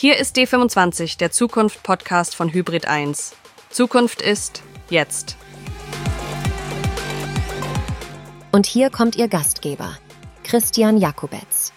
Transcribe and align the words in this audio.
Hier 0.00 0.16
ist 0.16 0.36
D25, 0.36 1.18
der 1.18 1.32
Zukunft-Podcast 1.32 2.36
von 2.36 2.52
Hybrid 2.52 2.86
1. 2.86 3.34
Zukunft 3.68 4.22
ist 4.22 4.62
jetzt. 4.90 5.36
Und 8.52 8.66
hier 8.66 8.90
kommt 8.90 9.16
Ihr 9.16 9.26
Gastgeber, 9.26 9.98
Christian 10.44 10.98
Jakobetz. 10.98 11.72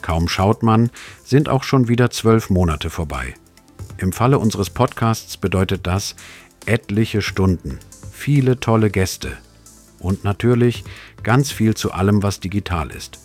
Kaum 0.00 0.26
schaut 0.28 0.62
man, 0.62 0.88
sind 1.24 1.50
auch 1.50 1.64
schon 1.64 1.88
wieder 1.88 2.08
zwölf 2.08 2.48
Monate 2.48 2.88
vorbei. 2.88 3.34
Im 3.98 4.14
Falle 4.14 4.38
unseres 4.38 4.70
Podcasts 4.70 5.36
bedeutet 5.36 5.86
das 5.86 6.16
etliche 6.64 7.20
Stunden, 7.20 7.80
viele 8.10 8.60
tolle 8.60 8.88
Gäste 8.88 9.36
und 10.02 10.24
natürlich 10.24 10.84
ganz 11.22 11.52
viel 11.52 11.74
zu 11.74 11.92
allem, 11.92 12.22
was 12.22 12.40
digital 12.40 12.90
ist. 12.90 13.18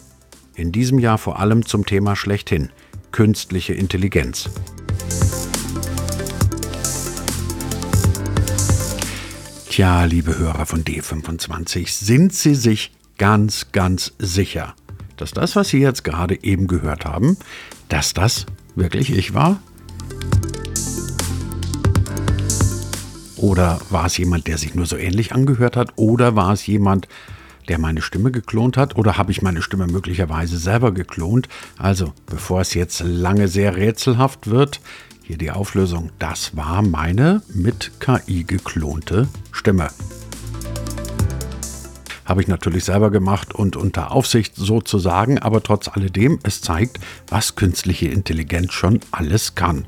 In 0.55 0.71
diesem 0.71 0.99
Jahr 0.99 1.17
vor 1.17 1.39
allem 1.39 1.65
zum 1.65 1.85
Thema 1.85 2.15
schlechthin, 2.15 2.69
künstliche 3.11 3.73
Intelligenz. 3.73 4.49
Tja, 9.69 10.05
liebe 10.05 10.37
Hörer 10.37 10.65
von 10.65 10.83
D25, 10.83 11.91
sind 11.91 12.33
Sie 12.33 12.55
sich 12.55 12.91
ganz, 13.17 13.71
ganz 13.71 14.13
sicher, 14.17 14.73
dass 15.17 15.31
das, 15.31 15.55
was 15.55 15.69
Sie 15.69 15.79
jetzt 15.79 16.03
gerade 16.03 16.43
eben 16.43 16.67
gehört 16.67 17.05
haben, 17.05 17.37
dass 17.89 18.13
das 18.13 18.45
wirklich 18.75 19.15
ich 19.15 19.33
war? 19.33 19.59
Oder 23.35 23.79
war 23.91 24.07
es 24.07 24.17
jemand, 24.17 24.47
der 24.47 24.57
sich 24.57 24.73
nur 24.73 24.87
so 24.87 24.97
ähnlich 24.97 25.33
angehört 25.33 25.77
hat? 25.77 25.93
Oder 25.95 26.35
war 26.35 26.53
es 26.53 26.65
jemand, 26.65 27.07
der 27.67 27.79
meine 27.79 28.01
Stimme 28.01 28.31
geklont 28.31 28.77
hat? 28.77 28.95
Oder 28.95 29.17
habe 29.17 29.31
ich 29.31 29.41
meine 29.41 29.61
Stimme 29.61 29.87
möglicherweise 29.87 30.57
selber 30.57 30.93
geklont? 30.93 31.47
Also, 31.77 32.13
bevor 32.25 32.61
es 32.61 32.73
jetzt 32.73 33.01
lange 33.03 33.47
sehr 33.47 33.75
rätselhaft 33.75 34.47
wird, 34.47 34.81
hier 35.23 35.37
die 35.37 35.51
Auflösung. 35.51 36.11
Das 36.19 36.55
war 36.55 36.81
meine 36.81 37.41
mit 37.53 37.91
KI 37.99 38.45
geklonte 38.45 39.27
Stimme. 39.51 39.89
Habe 42.23 42.41
ich 42.41 42.47
natürlich 42.47 42.83
selber 42.83 43.09
gemacht 43.09 43.53
und 43.53 43.75
unter 43.75 44.11
Aufsicht 44.11 44.55
sozusagen, 44.55 45.39
aber 45.39 45.63
trotz 45.63 45.87
alledem, 45.87 46.39
es 46.43 46.61
zeigt, 46.61 46.99
was 47.29 47.55
künstliche 47.55 48.07
Intelligenz 48.07 48.73
schon 48.73 48.99
alles 49.11 49.55
kann. 49.55 49.85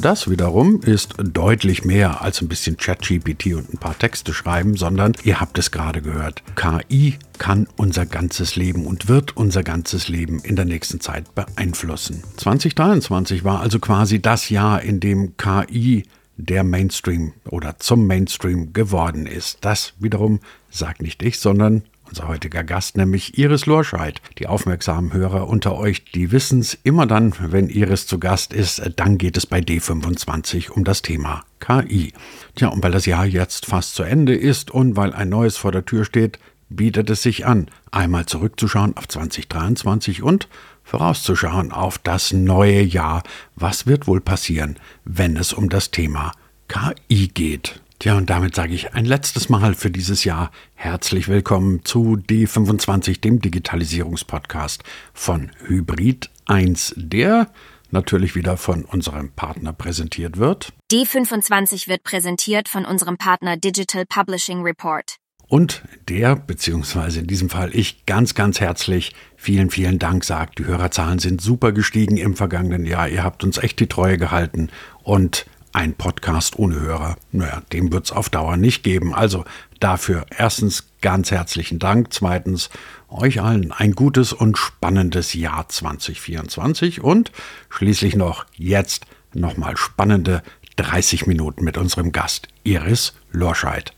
Das 0.00 0.28
wiederum 0.28 0.80
ist 0.82 1.14
deutlich 1.18 1.84
mehr 1.84 2.20
als 2.20 2.42
ein 2.42 2.48
bisschen 2.48 2.76
ChatGPT 2.76 3.54
und 3.54 3.72
ein 3.72 3.78
paar 3.78 3.98
Texte 3.98 4.34
schreiben, 4.34 4.76
sondern 4.76 5.12
ihr 5.24 5.40
habt 5.40 5.58
es 5.58 5.70
gerade 5.70 6.02
gehört, 6.02 6.42
KI 6.54 7.14
kann 7.38 7.66
unser 7.76 8.04
ganzes 8.04 8.56
Leben 8.56 8.86
und 8.86 9.08
wird 9.08 9.36
unser 9.36 9.62
ganzes 9.62 10.08
Leben 10.08 10.40
in 10.40 10.54
der 10.56 10.66
nächsten 10.66 11.00
Zeit 11.00 11.34
beeinflussen. 11.34 12.22
2023 12.36 13.44
war 13.44 13.60
also 13.60 13.78
quasi 13.78 14.20
das 14.20 14.50
Jahr, 14.50 14.82
in 14.82 15.00
dem 15.00 15.36
KI 15.36 16.04
der 16.36 16.64
Mainstream 16.64 17.32
oder 17.48 17.78
zum 17.78 18.06
Mainstream 18.06 18.72
geworden 18.74 19.26
ist. 19.26 19.58
Das 19.62 19.94
wiederum 19.98 20.40
sagt 20.68 21.00
nicht 21.00 21.22
ich, 21.22 21.38
sondern 21.38 21.82
unser 22.08 22.28
heutiger 22.28 22.64
Gast, 22.64 22.96
nämlich 22.96 23.38
Iris 23.38 23.66
Lorscheid. 23.66 24.20
Die 24.38 24.46
aufmerksamen 24.46 25.12
Hörer 25.12 25.48
unter 25.48 25.76
euch, 25.76 26.04
die 26.04 26.32
wissen 26.32 26.60
es 26.60 26.74
immer 26.82 27.06
dann, 27.06 27.34
wenn 27.38 27.68
Iris 27.68 28.06
zu 28.06 28.18
Gast 28.18 28.52
ist, 28.52 28.82
dann 28.96 29.18
geht 29.18 29.36
es 29.36 29.46
bei 29.46 29.58
D25 29.58 30.70
um 30.70 30.84
das 30.84 31.02
Thema 31.02 31.44
KI. 31.60 32.12
Tja, 32.54 32.68
und 32.68 32.82
weil 32.82 32.92
das 32.92 33.06
Jahr 33.06 33.26
jetzt 33.26 33.66
fast 33.66 33.94
zu 33.94 34.02
Ende 34.02 34.34
ist 34.34 34.70
und 34.70 34.96
weil 34.96 35.12
ein 35.12 35.28
neues 35.28 35.56
vor 35.56 35.72
der 35.72 35.84
Tür 35.84 36.04
steht, 36.04 36.38
bietet 36.68 37.10
es 37.10 37.22
sich 37.22 37.46
an, 37.46 37.68
einmal 37.90 38.26
zurückzuschauen 38.26 38.96
auf 38.96 39.08
2023 39.08 40.22
und 40.22 40.48
vorauszuschauen 40.82 41.72
auf 41.72 41.98
das 41.98 42.32
neue 42.32 42.82
Jahr. 42.82 43.22
Was 43.54 43.86
wird 43.86 44.06
wohl 44.06 44.20
passieren, 44.20 44.76
wenn 45.04 45.36
es 45.36 45.52
um 45.52 45.68
das 45.68 45.90
Thema 45.90 46.32
KI 46.68 47.28
geht? 47.28 47.80
Tja, 47.98 48.14
und 48.14 48.28
damit 48.28 48.54
sage 48.54 48.74
ich 48.74 48.92
ein 48.92 49.06
letztes 49.06 49.48
Mal 49.48 49.74
für 49.74 49.90
dieses 49.90 50.24
Jahr 50.24 50.50
herzlich 50.74 51.28
willkommen 51.28 51.82
zu 51.82 52.18
D25, 52.18 53.22
dem 53.22 53.40
Digitalisierungspodcast 53.40 54.84
von 55.14 55.50
Hybrid 55.66 56.30
1, 56.44 56.92
der 56.98 57.50
natürlich 57.90 58.34
wieder 58.34 58.58
von 58.58 58.84
unserem 58.84 59.32
Partner 59.32 59.72
präsentiert 59.72 60.36
wird. 60.36 60.74
D25 60.92 61.88
wird 61.88 62.02
präsentiert 62.02 62.68
von 62.68 62.84
unserem 62.84 63.16
Partner 63.16 63.56
Digital 63.56 64.04
Publishing 64.04 64.60
Report. 64.60 65.16
Und 65.48 65.82
der, 66.08 66.36
beziehungsweise 66.36 67.20
in 67.20 67.28
diesem 67.28 67.48
Fall 67.48 67.74
ich, 67.74 68.04
ganz, 68.04 68.34
ganz 68.34 68.60
herzlich 68.60 69.14
vielen, 69.36 69.70
vielen 69.70 69.98
Dank 69.98 70.24
sagt. 70.24 70.58
Die 70.58 70.66
Hörerzahlen 70.66 71.18
sind 71.18 71.40
super 71.40 71.72
gestiegen 71.72 72.18
im 72.18 72.36
vergangenen 72.36 72.84
Jahr. 72.84 73.08
Ihr 73.08 73.22
habt 73.22 73.42
uns 73.42 73.56
echt 73.56 73.80
die 73.80 73.86
Treue 73.86 74.18
gehalten 74.18 74.68
und 75.02 75.46
ein 75.76 75.92
Podcast 75.92 76.58
ohne 76.58 76.80
Hörer, 76.80 77.16
naja, 77.32 77.60
dem 77.70 77.92
wird 77.92 78.06
es 78.06 78.12
auf 78.12 78.30
Dauer 78.30 78.56
nicht 78.56 78.82
geben. 78.82 79.14
Also 79.14 79.44
dafür 79.78 80.24
erstens 80.34 80.88
ganz 81.02 81.30
herzlichen 81.30 81.78
Dank. 81.78 82.14
Zweitens 82.14 82.70
euch 83.10 83.42
allen 83.42 83.72
ein 83.72 83.92
gutes 83.92 84.32
und 84.32 84.56
spannendes 84.56 85.34
Jahr 85.34 85.68
2024 85.68 87.02
und 87.02 87.30
schließlich 87.68 88.16
noch 88.16 88.46
jetzt 88.54 89.04
nochmal 89.34 89.76
spannende 89.76 90.42
30 90.76 91.26
Minuten 91.26 91.62
mit 91.62 91.76
unserem 91.76 92.10
Gast 92.10 92.48
Iris 92.64 93.12
Lorscheid. 93.30 93.94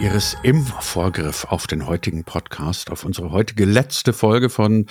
Iris, 0.00 0.36
im 0.42 0.66
Vorgriff 0.66 1.44
auf 1.44 1.68
den 1.68 1.86
heutigen 1.86 2.24
Podcast, 2.24 2.90
auf 2.90 3.04
unsere 3.04 3.30
heutige 3.30 3.64
letzte 3.64 4.12
Folge 4.12 4.50
von 4.50 4.86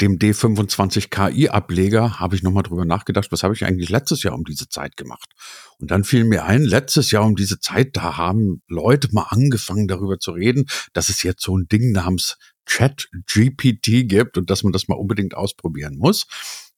dem 0.00 0.18
D25 0.18 1.08
KI-Ableger 1.08 2.18
habe 2.18 2.34
ich 2.34 2.42
nochmal 2.42 2.64
drüber 2.64 2.84
nachgedacht, 2.84 3.30
was 3.30 3.44
habe 3.44 3.54
ich 3.54 3.64
eigentlich 3.64 3.90
letztes 3.90 4.22
Jahr 4.24 4.34
um 4.34 4.44
diese 4.44 4.68
Zeit 4.68 4.96
gemacht? 4.96 5.30
Und 5.78 5.90
dann 5.90 6.02
fiel 6.02 6.24
mir 6.24 6.44
ein, 6.44 6.62
letztes 6.62 7.10
Jahr 7.12 7.24
um 7.24 7.36
diese 7.36 7.60
Zeit, 7.60 7.96
da 7.96 8.16
haben 8.16 8.62
Leute 8.66 9.08
mal 9.12 9.26
angefangen 9.28 9.86
darüber 9.86 10.18
zu 10.18 10.32
reden, 10.32 10.66
dass 10.92 11.08
es 11.08 11.22
jetzt 11.22 11.42
so 11.42 11.56
ein 11.56 11.68
Ding 11.68 11.92
namens 11.92 12.36
Chat 12.66 13.08
GPT 13.32 14.08
gibt 14.08 14.36
und 14.36 14.50
dass 14.50 14.62
man 14.62 14.72
das 14.72 14.88
mal 14.88 14.96
unbedingt 14.96 15.34
ausprobieren 15.36 15.96
muss. 15.96 16.26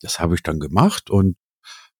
Das 0.00 0.19
habe 0.19 0.34
ich 0.34 0.43
dann 0.43 0.60
gemacht 0.60 1.09
und 1.09 1.37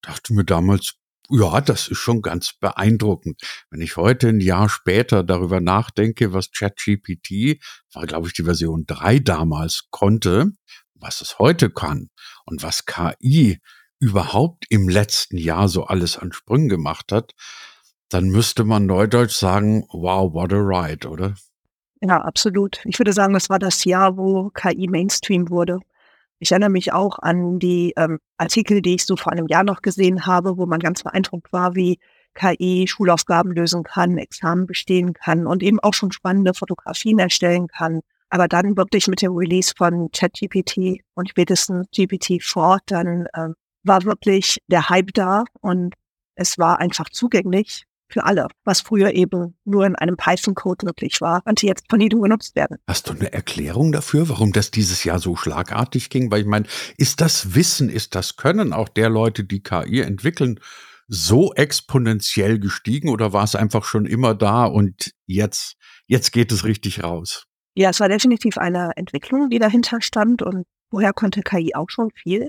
dachte 0.03 0.35
mir 0.35 0.45
damals, 0.45 0.97
ja, 1.29 1.61
das 1.61 1.89
ist 1.89 1.99
schon 1.99 2.23
ganz 2.23 2.53
beeindruckend. 2.53 3.41
Wenn 3.71 3.81
ich 3.81 3.97
heute 3.97 4.29
ein 4.29 4.41
Jahr 4.41 4.69
später 4.69 5.25
darüber 5.25 5.61
nachdenke, 5.61 6.33
was 6.33 6.53
ChatGPT, 6.53 7.61
war 7.93 8.07
glaube 8.07 8.29
ich 8.29 8.35
die 8.35 8.45
Version 8.45 8.85
3 8.87 9.19
damals, 9.21 9.89
konnte, 9.91 10.53
was 11.01 11.21
es 11.21 11.39
heute 11.39 11.71
kann 11.71 12.11
und 12.45 12.63
was 12.63 12.87
KI 12.87 13.61
überhaupt 13.99 14.67
im 14.69 14.89
letzten 14.89 15.39
Jahr 15.39 15.69
so 15.69 15.85
alles 15.85 16.19
an 16.19 16.33
Sprüngen 16.33 16.69
gemacht 16.69 17.13
hat, 17.13 17.33
dann 18.09 18.29
müsste 18.29 18.65
man 18.65 18.87
neudeutsch 18.87 19.35
sagen, 19.35 19.87
wow, 19.91 20.33
what 20.33 20.53
a 20.53 20.57
ride, 20.57 21.09
oder? 21.09 21.35
Ja, 22.01 22.21
absolut. 22.21 22.81
Ich 22.85 22.99
würde 22.99 23.13
sagen, 23.13 23.33
das 23.33 23.49
war 23.49 23.59
das 23.59 23.85
Jahr, 23.85 24.17
wo 24.17 24.51
KI 24.51 24.87
Mainstream 24.87 25.51
wurde. 25.51 25.81
Ich 26.39 26.53
erinnere 26.53 26.71
mich 26.71 26.93
auch 26.93 27.19
an 27.19 27.59
die 27.59 27.95
ähm, 27.97 28.19
Artikel, 28.37 28.83
die 28.83 28.95
ich 28.95 29.07
so 29.07 29.17
vor 29.17 29.33
einem 29.33 29.47
Jahr 29.49 29.65
noch 29.65 29.81
gesehen 29.81 30.27
habe, 30.27 30.59
wo 30.59 30.67
man 30.67 30.81
ganz 30.81 31.03
beeindruckt 31.03 31.53
war, 31.53 31.75
wie 31.75 31.99
KI 32.35 32.87
Schulaufgaben 32.87 33.53
lösen 33.53 33.83
kann, 33.83 34.19
Examen 34.19 34.67
bestehen 34.67 35.15
kann 35.15 35.47
und 35.47 35.63
eben 35.63 35.81
auch 35.81 35.95
schon 35.95 36.13
spannende 36.13 36.53
Fotografien 36.53 37.19
erstellen 37.19 37.69
kann. 37.69 38.03
Aber 38.37 38.49
dann 38.49 38.77
wirklich 38.77 39.09
mit 39.09 39.23
dem 39.23 39.33
Release 39.33 39.73
von 39.75 40.11
ChatGPT 40.13 41.01
und 41.15 41.31
spätestens 41.31 41.87
GPT-4, 41.89 42.81
dann 42.85 43.25
äh, 43.33 43.49
war 43.83 44.05
wirklich 44.05 44.59
der 44.69 44.91
Hype 44.91 45.15
da 45.15 45.45
und 45.63 45.95
es 46.35 46.59
war 46.59 46.79
einfach 46.79 47.09
zugänglich 47.09 47.85
für 48.11 48.25
alle, 48.25 48.49
was 48.65 48.83
früher 48.83 49.15
eben 49.15 49.57
nur 49.65 49.87
in 49.87 49.97
einem 49.97 50.19
Python-Code 50.19 50.85
möglich 50.85 51.23
war, 51.23 51.41
konnte 51.41 51.67
jetzt 51.67 51.87
von 51.89 51.99
jedem 51.99 52.21
genutzt 52.21 52.55
werden. 52.57 52.77
Hast 52.87 53.09
du 53.09 53.15
eine 53.15 53.33
Erklärung 53.33 53.91
dafür, 53.91 54.29
warum 54.29 54.53
das 54.53 54.71
dieses 54.71 55.03
Jahr 55.05 55.19
so 55.19 55.35
schlagartig 55.35 56.11
ging? 56.11 56.31
Weil 56.31 56.43
ich 56.43 56.47
meine, 56.47 56.67
ist 56.99 57.23
das 57.23 57.55
Wissen, 57.55 57.89
ist 57.89 58.15
das 58.15 58.37
Können 58.37 58.75
auch 58.75 58.91
der 58.91 59.09
Leute, 59.09 59.45
die 59.45 59.63
KI 59.63 60.03
entwickeln, 60.03 60.61
so 61.09 61.55
exponentiell 61.55 62.59
gestiegen 62.59 63.09
oder 63.09 63.33
war 63.33 63.45
es 63.45 63.55
einfach 63.55 63.85
schon 63.85 64.05
immer 64.05 64.35
da 64.35 64.67
und 64.67 65.13
jetzt, 65.25 65.77
jetzt 66.07 66.33
geht 66.33 66.53
es 66.53 66.65
richtig 66.65 67.03
raus? 67.03 67.47
Ja, 67.77 67.91
es 67.91 68.01
war 68.01 68.09
definitiv 68.09 68.57
eine 68.57 68.93
Entwicklung, 68.97 69.51
die 69.51 69.59
dahinter 69.59 70.01
stand 70.01 70.41
und 70.41 70.65
vorher 70.89 71.13
konnte 71.13 71.43
KI 71.43 71.75
auch 71.75 71.91
schon 71.91 72.11
viel. 72.11 72.49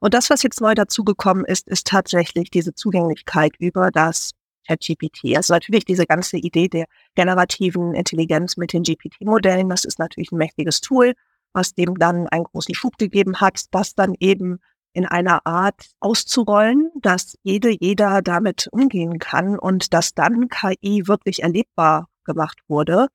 Und 0.00 0.14
das, 0.14 0.30
was 0.30 0.42
jetzt 0.42 0.60
neu 0.60 0.74
dazugekommen 0.74 1.44
ist, 1.44 1.68
ist 1.68 1.86
tatsächlich 1.86 2.50
diese 2.50 2.74
Zugänglichkeit 2.74 3.52
über 3.58 3.92
das 3.92 4.32
ChatGPT. 4.66 5.36
Also 5.36 5.54
natürlich 5.54 5.84
diese 5.84 6.06
ganze 6.06 6.38
Idee 6.38 6.68
der 6.68 6.86
generativen 7.14 7.94
Intelligenz 7.94 8.56
mit 8.56 8.72
den 8.72 8.82
GPT-Modellen, 8.82 9.68
das 9.68 9.84
ist 9.84 10.00
natürlich 10.00 10.32
ein 10.32 10.38
mächtiges 10.38 10.80
Tool, 10.80 11.14
was 11.52 11.74
dem 11.74 11.96
dann 11.96 12.26
einen 12.26 12.44
großen 12.44 12.74
Schub 12.74 12.98
gegeben 12.98 13.40
hat, 13.40 13.66
was 13.70 13.94
dann 13.94 14.14
eben 14.18 14.58
in 14.92 15.06
einer 15.06 15.46
Art 15.46 15.86
auszurollen, 16.00 16.90
dass 17.00 17.38
jede, 17.44 17.70
jeder 17.70 18.22
damit 18.22 18.68
umgehen 18.72 19.20
kann 19.20 19.56
und 19.56 19.94
dass 19.94 20.14
dann 20.14 20.48
KI 20.48 21.06
wirklich 21.06 21.44
erlebbar 21.44 22.08
gemacht 22.24 22.58
wurde. 22.66 23.06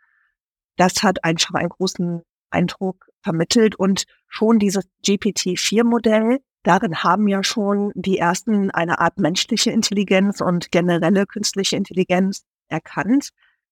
Das 0.79 1.03
hat 1.03 1.25
einfach 1.25 1.55
einen 1.55 1.67
großen 1.67 2.21
Eindruck 2.51 3.09
vermittelt 3.21 3.75
und 3.75 4.05
schon 4.29 4.59
dieses 4.59 4.87
GPT-4-Modell, 5.05 6.39
darin 6.63 7.03
haben 7.03 7.27
ja 7.27 7.43
schon 7.43 7.91
die 7.95 8.17
ersten 8.17 8.71
eine 8.71 8.99
Art 8.99 9.17
menschliche 9.17 9.71
Intelligenz 9.71 10.39
und 10.39 10.71
generelle 10.71 11.25
künstliche 11.25 11.75
Intelligenz 11.75 12.45
erkannt, 12.69 13.31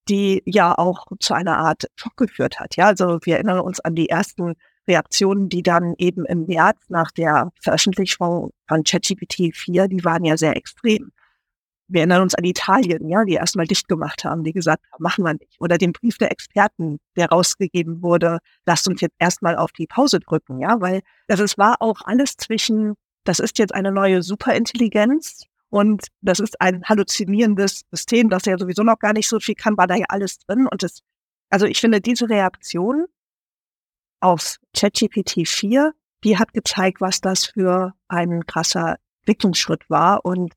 die 0.09 0.43
ja 0.45 0.77
auch 0.77 1.05
zu 1.21 1.33
einer 1.33 1.57
Art 1.57 1.85
Schock 1.95 2.17
geführt 2.17 2.59
hat. 2.59 2.75
Ja, 2.75 2.87
also 2.87 3.19
wir 3.23 3.35
erinnern 3.35 3.61
uns 3.61 3.79
an 3.79 3.95
die 3.95 4.09
ersten 4.09 4.55
Reaktionen, 4.85 5.47
die 5.47 5.63
dann 5.63 5.93
eben 5.97 6.25
im 6.25 6.45
März 6.45 6.89
nach 6.89 7.11
der 7.11 7.53
Veröffentlichung 7.61 8.51
von 8.67 8.83
ChatGPT 8.83 9.55
4, 9.55 9.87
die 9.87 10.03
waren 10.03 10.25
ja 10.25 10.35
sehr 10.35 10.57
extrem. 10.57 11.13
Wir 11.87 12.01
erinnern 12.01 12.21
uns 12.21 12.35
an 12.35 12.43
Italien, 12.43 13.07
ja, 13.09 13.23
die 13.23 13.33
erstmal 13.33 13.65
dicht 13.65 13.87
gemacht 13.87 14.25
haben, 14.25 14.43
die 14.43 14.51
gesagt 14.51 14.83
haben, 14.91 15.03
machen 15.03 15.23
wir 15.23 15.33
nicht. 15.33 15.55
Oder 15.59 15.77
den 15.77 15.93
Brief 15.93 16.17
der 16.17 16.31
Experten, 16.31 16.99
der 17.15 17.29
rausgegeben 17.29 18.01
wurde, 18.01 18.39
lasst 18.65 18.87
uns 18.87 19.01
jetzt 19.01 19.15
erstmal 19.19 19.55
auf 19.55 19.71
die 19.71 19.87
Pause 19.87 20.19
drücken, 20.19 20.59
ja, 20.59 20.81
weil 20.81 21.01
das 21.27 21.39
es 21.39 21.57
war 21.57 21.81
auch 21.81 22.01
alles 22.03 22.35
zwischen, 22.37 22.95
das 23.23 23.39
ist 23.39 23.57
jetzt 23.57 23.73
eine 23.73 23.91
neue 23.91 24.21
Superintelligenz 24.21 25.45
und 25.69 26.07
das 26.21 26.39
ist 26.39 26.59
ein 26.61 26.83
halluzinierendes 26.85 27.83
System, 27.91 28.29
das 28.29 28.45
ja 28.45 28.57
sowieso 28.57 28.83
noch 28.83 28.99
gar 28.99 29.13
nicht 29.13 29.27
so 29.27 29.39
viel 29.39 29.55
kann, 29.55 29.77
war 29.77 29.87
da 29.87 29.95
ja 29.95 30.05
alles 30.09 30.39
drin. 30.39 30.67
Und 30.67 30.83
das, 30.83 30.99
also 31.49 31.65
ich 31.65 31.79
finde, 31.79 32.01
diese 32.01 32.29
Reaktion 32.29 33.05
auf 34.19 34.57
ChatGPT 34.75 35.47
4, 35.47 35.93
die 36.23 36.37
hat 36.37 36.53
gezeigt, 36.53 37.01
was 37.01 37.21
das 37.21 37.45
für 37.45 37.93
ein 38.07 38.45
krasser 38.45 38.97
Entwicklungsschritt 39.21 39.89
war 39.89 40.25
und 40.25 40.53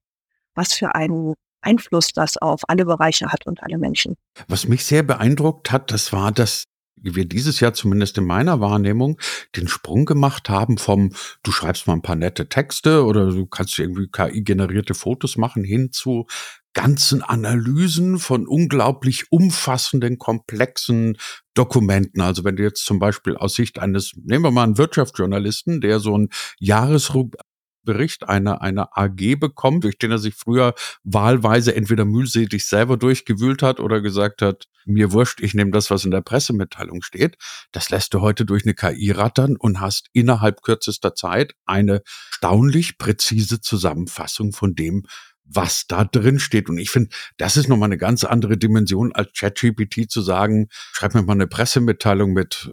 was 0.60 0.74
für 0.74 0.94
einen 0.94 1.34
Einfluss 1.62 2.12
das 2.12 2.36
auf 2.36 2.62
alle 2.68 2.84
Bereiche 2.84 3.32
hat 3.32 3.46
und 3.46 3.62
alle 3.62 3.78
Menschen. 3.78 4.16
Was 4.48 4.68
mich 4.68 4.84
sehr 4.84 5.02
beeindruckt 5.02 5.72
hat, 5.72 5.90
das 5.90 6.12
war, 6.12 6.32
dass 6.32 6.64
wir 7.02 7.24
dieses 7.24 7.60
Jahr 7.60 7.72
zumindest 7.72 8.18
in 8.18 8.24
meiner 8.24 8.60
Wahrnehmung 8.60 9.18
den 9.56 9.68
Sprung 9.68 10.04
gemacht 10.04 10.50
haben 10.50 10.76
vom, 10.76 11.14
du 11.42 11.50
schreibst 11.50 11.86
mal 11.86 11.94
ein 11.94 12.02
paar 12.02 12.16
nette 12.16 12.50
Texte 12.50 13.04
oder 13.04 13.30
du 13.30 13.46
kannst 13.46 13.78
irgendwie 13.78 14.08
KI-generierte 14.08 14.92
Fotos 14.92 15.38
machen 15.38 15.64
hin 15.64 15.92
zu 15.92 16.26
ganzen 16.74 17.22
Analysen 17.22 18.18
von 18.18 18.46
unglaublich 18.46 19.32
umfassenden, 19.32 20.18
komplexen 20.18 21.16
Dokumenten. 21.54 22.20
Also 22.20 22.44
wenn 22.44 22.56
du 22.56 22.62
jetzt 22.62 22.84
zum 22.84 22.98
Beispiel 22.98 23.36
aus 23.36 23.54
Sicht 23.54 23.78
eines, 23.78 24.12
nehmen 24.14 24.44
wir 24.44 24.50
mal 24.50 24.64
einen 24.64 24.78
Wirtschaftsjournalisten, 24.78 25.80
der 25.80 26.00
so 26.00 26.16
ein 26.16 26.28
Jahresrub 26.58 27.34
Bericht 27.82 28.28
einer, 28.28 28.62
einer 28.62 28.96
AG 28.96 29.36
bekommt, 29.38 29.84
durch 29.84 29.98
den 29.98 30.10
er 30.10 30.18
sich 30.18 30.34
früher 30.34 30.74
wahlweise 31.02 31.74
entweder 31.74 32.04
mühselig 32.04 32.66
selber 32.66 32.96
durchgewühlt 32.96 33.62
hat 33.62 33.80
oder 33.80 34.00
gesagt 34.00 34.42
hat, 34.42 34.66
mir 34.86 35.12
wurscht, 35.12 35.40
ich 35.40 35.54
nehme 35.54 35.70
das, 35.70 35.90
was 35.90 36.04
in 36.04 36.10
der 36.10 36.20
Pressemitteilung 36.20 37.02
steht. 37.02 37.36
Das 37.72 37.90
lässt 37.90 38.14
du 38.14 38.20
heute 38.20 38.44
durch 38.44 38.64
eine 38.64 38.74
KI 38.74 39.10
rattern 39.10 39.56
und 39.56 39.80
hast 39.80 40.08
innerhalb 40.12 40.62
kürzester 40.62 41.14
Zeit 41.14 41.54
eine 41.66 42.02
staunlich 42.30 42.98
präzise 42.98 43.60
Zusammenfassung 43.60 44.52
von 44.52 44.74
dem, 44.74 45.04
was 45.44 45.86
da 45.86 46.04
drin 46.04 46.38
steht. 46.38 46.68
Und 46.68 46.78
ich 46.78 46.90
finde, 46.90 47.10
das 47.36 47.56
ist 47.56 47.68
nochmal 47.68 47.88
eine 47.88 47.98
ganz 47.98 48.24
andere 48.24 48.56
Dimension 48.56 49.12
als 49.12 49.32
ChatGPT 49.32 50.10
zu 50.10 50.22
sagen, 50.22 50.68
schreib 50.92 51.14
mir 51.14 51.22
mal 51.22 51.32
eine 51.32 51.46
Pressemitteilung 51.46 52.32
mit 52.32 52.70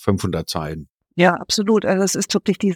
500 0.00 0.48
Zeilen. 0.48 0.88
Ja, 1.16 1.34
absolut. 1.34 1.84
Also 1.84 2.02
es 2.02 2.14
ist 2.14 2.34
wirklich 2.34 2.58
die 2.58 2.74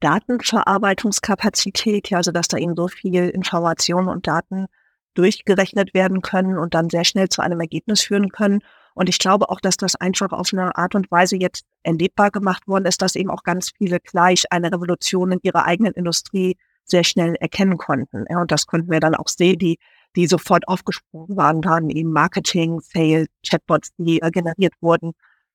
Datenverarbeitungskapazität, 0.00 2.10
ja, 2.10 2.18
also 2.18 2.32
dass 2.32 2.48
da 2.48 2.56
eben 2.56 2.74
so 2.76 2.88
viel 2.88 3.28
Informationen 3.28 4.08
und 4.08 4.26
Daten 4.26 4.66
durchgerechnet 5.14 5.94
werden 5.94 6.22
können 6.22 6.58
und 6.58 6.74
dann 6.74 6.90
sehr 6.90 7.04
schnell 7.04 7.28
zu 7.28 7.42
einem 7.42 7.60
Ergebnis 7.60 8.02
führen 8.02 8.30
können. 8.30 8.60
Und 8.94 9.08
ich 9.08 9.18
glaube 9.18 9.48
auch, 9.48 9.60
dass 9.60 9.76
das 9.76 9.96
einfach 9.96 10.30
auf 10.32 10.50
eine 10.52 10.76
Art 10.76 10.94
und 10.94 11.10
Weise 11.10 11.36
jetzt 11.36 11.64
erlebbar 11.82 12.30
gemacht 12.30 12.68
worden 12.68 12.84
ist, 12.84 13.02
dass 13.02 13.16
eben 13.16 13.30
auch 13.30 13.42
ganz 13.42 13.72
viele 13.76 13.98
gleich 14.00 14.44
eine 14.50 14.72
Revolution 14.72 15.32
in 15.32 15.40
ihrer 15.42 15.64
eigenen 15.64 15.94
Industrie 15.94 16.56
sehr 16.84 17.04
schnell 17.04 17.34
erkennen 17.36 17.78
konnten. 17.78 18.24
Ja, 18.28 18.40
und 18.40 18.50
das 18.50 18.66
konnten 18.66 18.90
wir 18.90 19.00
dann 19.00 19.14
auch 19.14 19.28
sehen, 19.28 19.58
die, 19.58 19.78
die 20.16 20.26
sofort 20.26 20.66
aufgesprungen 20.68 21.36
waren, 21.36 21.64
waren 21.64 21.90
eben 21.90 22.12
Marketing, 22.12 22.80
Sales, 22.80 23.28
Chatbots, 23.46 23.90
die 23.98 24.22
äh, 24.22 24.30
generiert 24.30 24.74
wurden. 24.80 25.12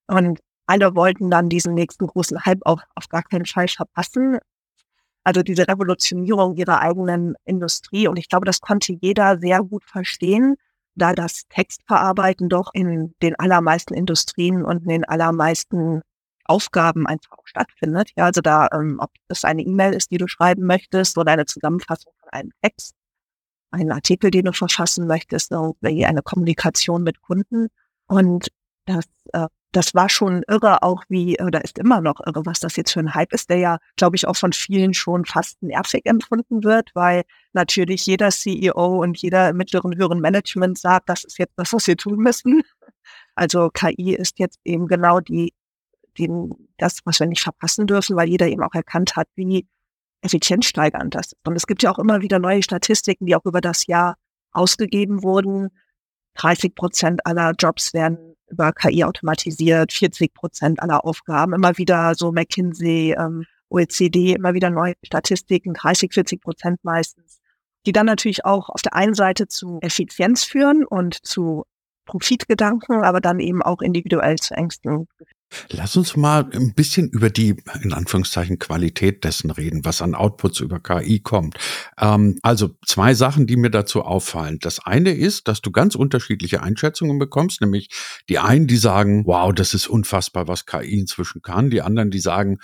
Und 0.08 0.40
alle 0.66 0.96
wollten 0.96 1.30
dann 1.30 1.50
diesen 1.50 1.74
nächsten 1.74 2.08
großen 2.08 2.46
Hype 2.46 2.62
auch 2.66 2.82
auf 2.96 3.10
gar 3.10 3.24
keinen 3.24 3.46
Fall 3.46 3.68
verpassen. 3.68 4.40
Also 5.24 5.42
diese 5.42 5.68
Revolutionierung 5.68 6.56
ihrer 6.56 6.80
eigenen 6.80 7.36
Industrie. 7.46 8.08
Und 8.08 8.18
ich 8.18 8.30
glaube, 8.30 8.46
das 8.46 8.60
konnte 8.60 8.94
jeder 9.02 9.40
sehr 9.40 9.64
gut 9.64 9.84
verstehen, 9.86 10.56
da 10.96 11.14
das 11.14 11.44
Textverarbeiten 11.50 12.50
doch 12.50 12.72
in 12.74 13.14
den 13.22 13.36
allermeisten 13.40 13.94
Industrien 13.94 14.64
und 14.64 14.84
in 14.84 14.90
den 14.90 15.06
allermeisten 15.06 16.02
Aufgaben 16.46 17.08
einfach 17.08 17.32
auch 17.38 17.48
stattfindet. 17.48 18.12
Ja, 18.18 18.26
also 18.26 18.42
da, 18.42 18.68
ähm, 18.74 18.98
ob 19.00 19.12
es 19.30 19.46
eine 19.46 19.62
E-Mail 19.62 19.94
ist, 19.94 20.12
die 20.12 20.18
du 20.18 20.28
schreiben 20.28 20.66
möchtest 20.66 21.18
oder 21.18 21.32
eine 21.32 21.46
Zusammenfassung 21.46 22.14
von 22.20 22.30
einem 22.30 22.52
Text, 22.62 22.96
einen 23.72 23.92
Artikel, 23.92 24.30
den 24.30 24.46
du 24.46 24.54
verfassen 24.54 25.08
möchtest, 25.08 25.52
irgendwie 25.52 26.06
eine 26.06 26.22
Kommunikation 26.22 27.04
mit 27.04 27.22
Kunden. 27.22 27.68
Und 28.08 28.50
das, 28.86 29.06
äh, 29.32 29.48
das 29.74 29.94
war 29.96 30.08
schon 30.08 30.44
irre, 30.48 30.84
auch 30.84 31.04
wie, 31.10 31.40
oder 31.42 31.64
ist 31.64 31.80
immer 31.80 32.00
noch 32.00 32.20
irre, 32.26 32.46
was 32.46 32.60
das 32.60 32.76
jetzt 32.76 32.94
für 32.94 33.00
ein 33.00 33.14
Hype 33.14 33.34
ist, 33.34 33.50
der 33.50 33.58
ja, 33.58 33.78
glaube 33.98 34.16
ich, 34.16 34.28
auch 34.28 34.36
von 34.36 34.54
vielen 34.54 34.94
schon 34.94 35.26
fast 35.26 35.62
nervig 35.62 36.06
empfunden 36.06 36.64
wird, 36.64 36.92
weil 36.94 37.24
natürlich 37.54 38.06
jeder 38.06 38.30
CEO 38.30 39.02
und 39.02 39.18
jeder 39.18 39.52
mittleren, 39.54 39.98
höheren 39.98 40.20
Management 40.20 40.78
sagt, 40.78 41.10
das 41.10 41.24
ist 41.24 41.40
jetzt 41.40 41.54
das, 41.58 41.74
was 41.74 41.88
wir 41.88 41.98
tun 41.98 42.18
müssen. 42.18 42.62
Also 43.36 43.70
KI 43.70 44.14
ist 44.14 44.38
jetzt 44.38 44.60
eben 44.64 44.88
genau 44.88 45.20
die 45.20 45.54
den, 46.18 46.54
das, 46.78 47.00
was 47.06 47.20
wir 47.20 47.28
nicht 47.28 47.42
verpassen 47.42 47.88
dürfen, 47.88 48.16
weil 48.16 48.30
jeder 48.30 48.48
eben 48.48 48.64
auch 48.64 48.74
erkannt 48.74 49.16
hat, 49.16 49.28
wie 49.36 49.68
effizienzsteigernd 50.22 51.16
das 51.16 51.34
ist. 51.34 51.48
Und 51.48 51.56
es 51.56 51.68
gibt 51.68 51.84
ja 51.84 51.92
auch 51.92 52.00
immer 52.00 52.22
wieder 52.22 52.40
neue 52.40 52.64
Statistiken, 52.64 53.26
die 53.26 53.36
auch 53.36 53.46
über 53.46 53.62
das 53.62 53.88
Jahr 53.88 54.16
ausgegeben 54.52 55.24
wurden. 55.24 55.70
30 56.36 56.76
Prozent 56.76 57.26
aller 57.26 57.54
Jobs 57.58 57.94
werden 57.94 58.33
über 58.50 58.74
KI 58.74 59.04
automatisiert, 59.04 59.94
40 59.94 60.34
Prozent 60.34 60.82
aller 60.82 61.06
Aufgaben, 61.06 61.54
immer 61.54 61.78
wieder 61.78 62.14
so 62.16 62.32
McKinsey, 62.32 63.16
ähm, 63.18 63.46
OECD, 63.70 64.34
immer 64.34 64.54
wieder 64.54 64.70
neue 64.70 64.94
Statistiken, 65.04 65.74
30, 65.74 66.14
40 66.14 66.42
Prozent 66.42 66.84
meistens, 66.84 67.40
die 67.86 67.92
dann 67.92 68.06
natürlich 68.06 68.46
auch 68.46 68.70
auf 68.70 68.82
der 68.82 68.94
einen 68.94 69.16
Seite 69.16 69.48
zu 69.48 69.80
Effizienz 69.82 70.44
führen 70.44 70.86
und 70.86 71.26
zu 71.26 71.64
Profitgedanken, 72.06 73.04
aber 73.04 73.22
dann 73.22 73.40
eben 73.40 73.62
auch 73.62 73.82
individuell 73.82 74.36
zu 74.38 74.54
Ängsten 74.54 75.08
Lass 75.70 75.96
uns 75.96 76.16
mal 76.16 76.50
ein 76.54 76.74
bisschen 76.74 77.10
über 77.10 77.30
die, 77.30 77.56
in 77.82 77.94
Anführungszeichen, 77.94 78.60
Qualität 78.60 79.24
dessen 79.24 79.52
reden, 79.52 79.86
was 79.86 80.02
an 80.02 80.16
Outputs 80.16 80.60
über 80.60 80.80
KI 80.80 81.20
kommt. 81.20 81.58
Ähm, 82.00 82.38
also 82.42 82.72
zwei 82.86 83.14
Sachen, 83.14 83.48
die 83.48 83.56
mir 83.56 83.72
dazu 83.72 84.04
auffallen. 84.04 84.60
Das 84.62 84.80
eine 84.86 85.12
ist, 85.12 85.48
dass 85.48 85.62
du 85.62 85.72
ganz 85.72 85.96
unterschiedliche 85.96 86.62
Einschätzungen 86.62 87.20
bekommst, 87.20 87.62
nämlich 87.62 87.90
die 88.30 88.40
einen, 88.40 88.68
die 88.68 88.78
sagen, 88.78 89.26
wow, 89.26 89.54
das 89.54 89.74
ist 89.74 89.88
unfassbar, 89.88 90.48
was 90.48 90.66
KI 90.66 91.00
inzwischen 91.00 91.42
kann. 91.42 91.70
Die 91.70 91.82
anderen, 91.82 92.12
die 92.12 92.20
sagen, 92.20 92.60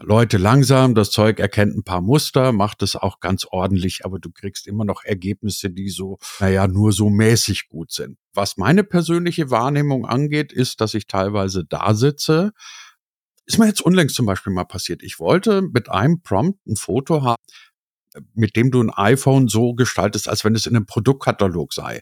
Leute 0.00 0.38
langsam, 0.38 0.94
das 0.94 1.10
Zeug 1.10 1.38
erkennt 1.38 1.76
ein 1.76 1.84
paar 1.84 2.00
Muster, 2.00 2.52
macht 2.52 2.82
es 2.82 2.96
auch 2.96 3.20
ganz 3.20 3.46
ordentlich, 3.50 4.04
aber 4.04 4.18
du 4.18 4.30
kriegst 4.30 4.66
immer 4.66 4.84
noch 4.84 5.04
Ergebnisse, 5.04 5.70
die 5.70 5.88
so, 5.88 6.18
naja, 6.40 6.66
nur 6.66 6.92
so 6.92 7.10
mäßig 7.10 7.68
gut 7.68 7.92
sind. 7.92 8.18
Was 8.34 8.56
meine 8.56 8.84
persönliche 8.84 9.50
Wahrnehmung 9.50 10.06
angeht, 10.06 10.52
ist, 10.52 10.80
dass 10.80 10.94
ich 10.94 11.06
teilweise 11.06 11.64
da 11.64 11.94
sitze. 11.94 12.52
Ist 13.46 13.58
mir 13.58 13.66
jetzt 13.66 13.82
unlängst 13.82 14.14
zum 14.14 14.26
Beispiel 14.26 14.52
mal 14.52 14.64
passiert. 14.64 15.02
Ich 15.02 15.18
wollte 15.18 15.62
mit 15.62 15.90
einem 15.90 16.22
Prompt 16.22 16.64
ein 16.66 16.76
Foto 16.76 17.22
haben, 17.22 17.42
mit 18.34 18.56
dem 18.56 18.70
du 18.70 18.82
ein 18.82 18.90
iPhone 18.90 19.48
so 19.48 19.74
gestaltest, 19.74 20.28
als 20.28 20.44
wenn 20.44 20.54
es 20.54 20.66
in 20.66 20.76
einem 20.76 20.86
Produktkatalog 20.86 21.72
sei 21.72 22.00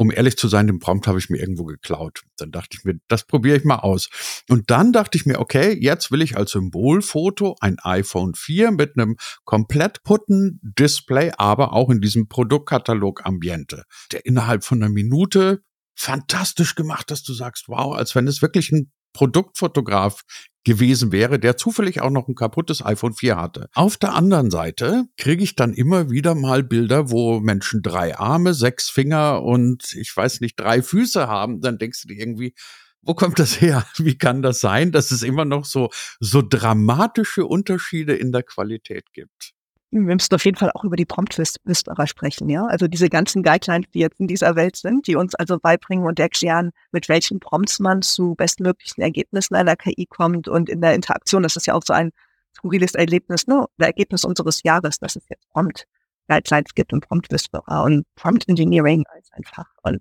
um 0.00 0.10
ehrlich 0.10 0.38
zu 0.38 0.48
sein, 0.48 0.66
den 0.66 0.78
Prompt 0.78 1.06
habe 1.06 1.18
ich 1.18 1.28
mir 1.28 1.36
irgendwo 1.36 1.66
geklaut. 1.66 2.22
Dann 2.38 2.50
dachte 2.50 2.78
ich 2.78 2.84
mir, 2.84 2.98
das 3.08 3.26
probiere 3.26 3.58
ich 3.58 3.64
mal 3.64 3.80
aus. 3.80 4.08
Und 4.48 4.70
dann 4.70 4.94
dachte 4.94 5.18
ich 5.18 5.26
mir, 5.26 5.38
okay, 5.38 5.76
jetzt 5.78 6.10
will 6.10 6.22
ich 6.22 6.38
als 6.38 6.52
Symbolfoto 6.52 7.56
ein 7.60 7.76
iPhone 7.80 8.32
4 8.34 8.70
mit 8.70 8.96
einem 8.96 9.16
komplett 9.44 10.02
putten 10.02 10.58
Display, 10.62 11.32
aber 11.36 11.74
auch 11.74 11.90
in 11.90 12.00
diesem 12.00 12.28
Produktkatalog-Ambiente, 12.28 13.84
der 14.10 14.24
innerhalb 14.24 14.64
von 14.64 14.82
einer 14.82 14.90
Minute 14.90 15.60
fantastisch 15.94 16.76
gemacht, 16.76 17.10
dass 17.10 17.22
du 17.22 17.34
sagst, 17.34 17.68
wow, 17.68 17.94
als 17.94 18.14
wenn 18.14 18.26
es 18.26 18.40
wirklich 18.40 18.72
ein 18.72 18.90
Produktfotograf 19.12 20.22
gewesen 20.64 21.12
wäre, 21.12 21.38
der 21.38 21.56
zufällig 21.56 22.00
auch 22.00 22.10
noch 22.10 22.28
ein 22.28 22.34
kaputtes 22.34 22.84
iPhone 22.84 23.14
4 23.14 23.36
hatte. 23.36 23.68
Auf 23.74 23.96
der 23.96 24.14
anderen 24.14 24.50
Seite 24.50 25.04
kriege 25.16 25.42
ich 25.42 25.56
dann 25.56 25.72
immer 25.72 26.10
wieder 26.10 26.34
mal 26.34 26.62
Bilder, 26.62 27.10
wo 27.10 27.40
Menschen 27.40 27.82
drei 27.82 28.16
Arme, 28.18 28.54
sechs 28.54 28.90
Finger 28.90 29.42
und 29.42 29.94
ich 29.94 30.14
weiß 30.14 30.40
nicht, 30.40 30.58
drei 30.60 30.82
Füße 30.82 31.28
haben. 31.28 31.60
Dann 31.60 31.78
denkst 31.78 32.02
du 32.02 32.08
dir 32.08 32.18
irgendwie, 32.18 32.54
wo 33.02 33.14
kommt 33.14 33.38
das 33.38 33.60
her? 33.60 33.86
Wie 33.96 34.18
kann 34.18 34.42
das 34.42 34.60
sein, 34.60 34.92
dass 34.92 35.10
es 35.10 35.22
immer 35.22 35.44
noch 35.44 35.64
so, 35.64 35.88
so 36.18 36.42
dramatische 36.42 37.46
Unterschiede 37.46 38.14
in 38.14 38.32
der 38.32 38.42
Qualität 38.42 39.12
gibt? 39.12 39.54
Wir 39.90 40.00
müssen 40.00 40.34
auf 40.34 40.44
jeden 40.44 40.56
Fall 40.56 40.70
auch 40.72 40.84
über 40.84 40.96
die 40.96 41.04
Prompt-Whisperer 41.04 42.06
sprechen, 42.06 42.48
ja. 42.48 42.64
Also 42.66 42.86
diese 42.86 43.08
ganzen 43.08 43.42
Guidelines, 43.42 43.90
die 43.92 43.98
jetzt 44.00 44.20
in 44.20 44.28
dieser 44.28 44.54
Welt 44.54 44.76
sind, 44.76 45.06
die 45.06 45.16
uns 45.16 45.34
also 45.34 45.58
beibringen 45.58 46.06
und 46.06 46.20
erklären, 46.20 46.70
mit 46.92 47.08
welchen 47.08 47.40
Prompts 47.40 47.80
man 47.80 48.02
zu 48.02 48.34
bestmöglichen 48.36 49.02
Ergebnissen 49.02 49.56
einer 49.56 49.76
KI 49.76 50.06
kommt 50.06 50.46
und 50.48 50.68
in 50.68 50.80
der 50.80 50.94
Interaktion, 50.94 51.42
das 51.42 51.56
ist 51.56 51.66
ja 51.66 51.74
auch 51.74 51.82
so 51.84 51.92
ein 51.92 52.10
skurriles 52.56 52.94
Erlebnis, 52.94 53.46
ne? 53.46 53.66
Der 53.78 53.88
Ergebnis 53.88 54.24
unseres 54.24 54.62
Jahres, 54.62 54.98
dass 54.98 55.16
es 55.16 55.28
jetzt 55.28 55.48
Prompt 55.50 55.86
Guidelines 56.28 56.74
gibt 56.74 56.92
und 56.92 57.06
Prompt 57.06 57.30
Whisperer 57.32 57.82
und 57.84 58.04
Prompt 58.14 58.48
Engineering 58.48 59.04
als 59.12 59.30
einfach. 59.32 59.66
Und 59.82 60.00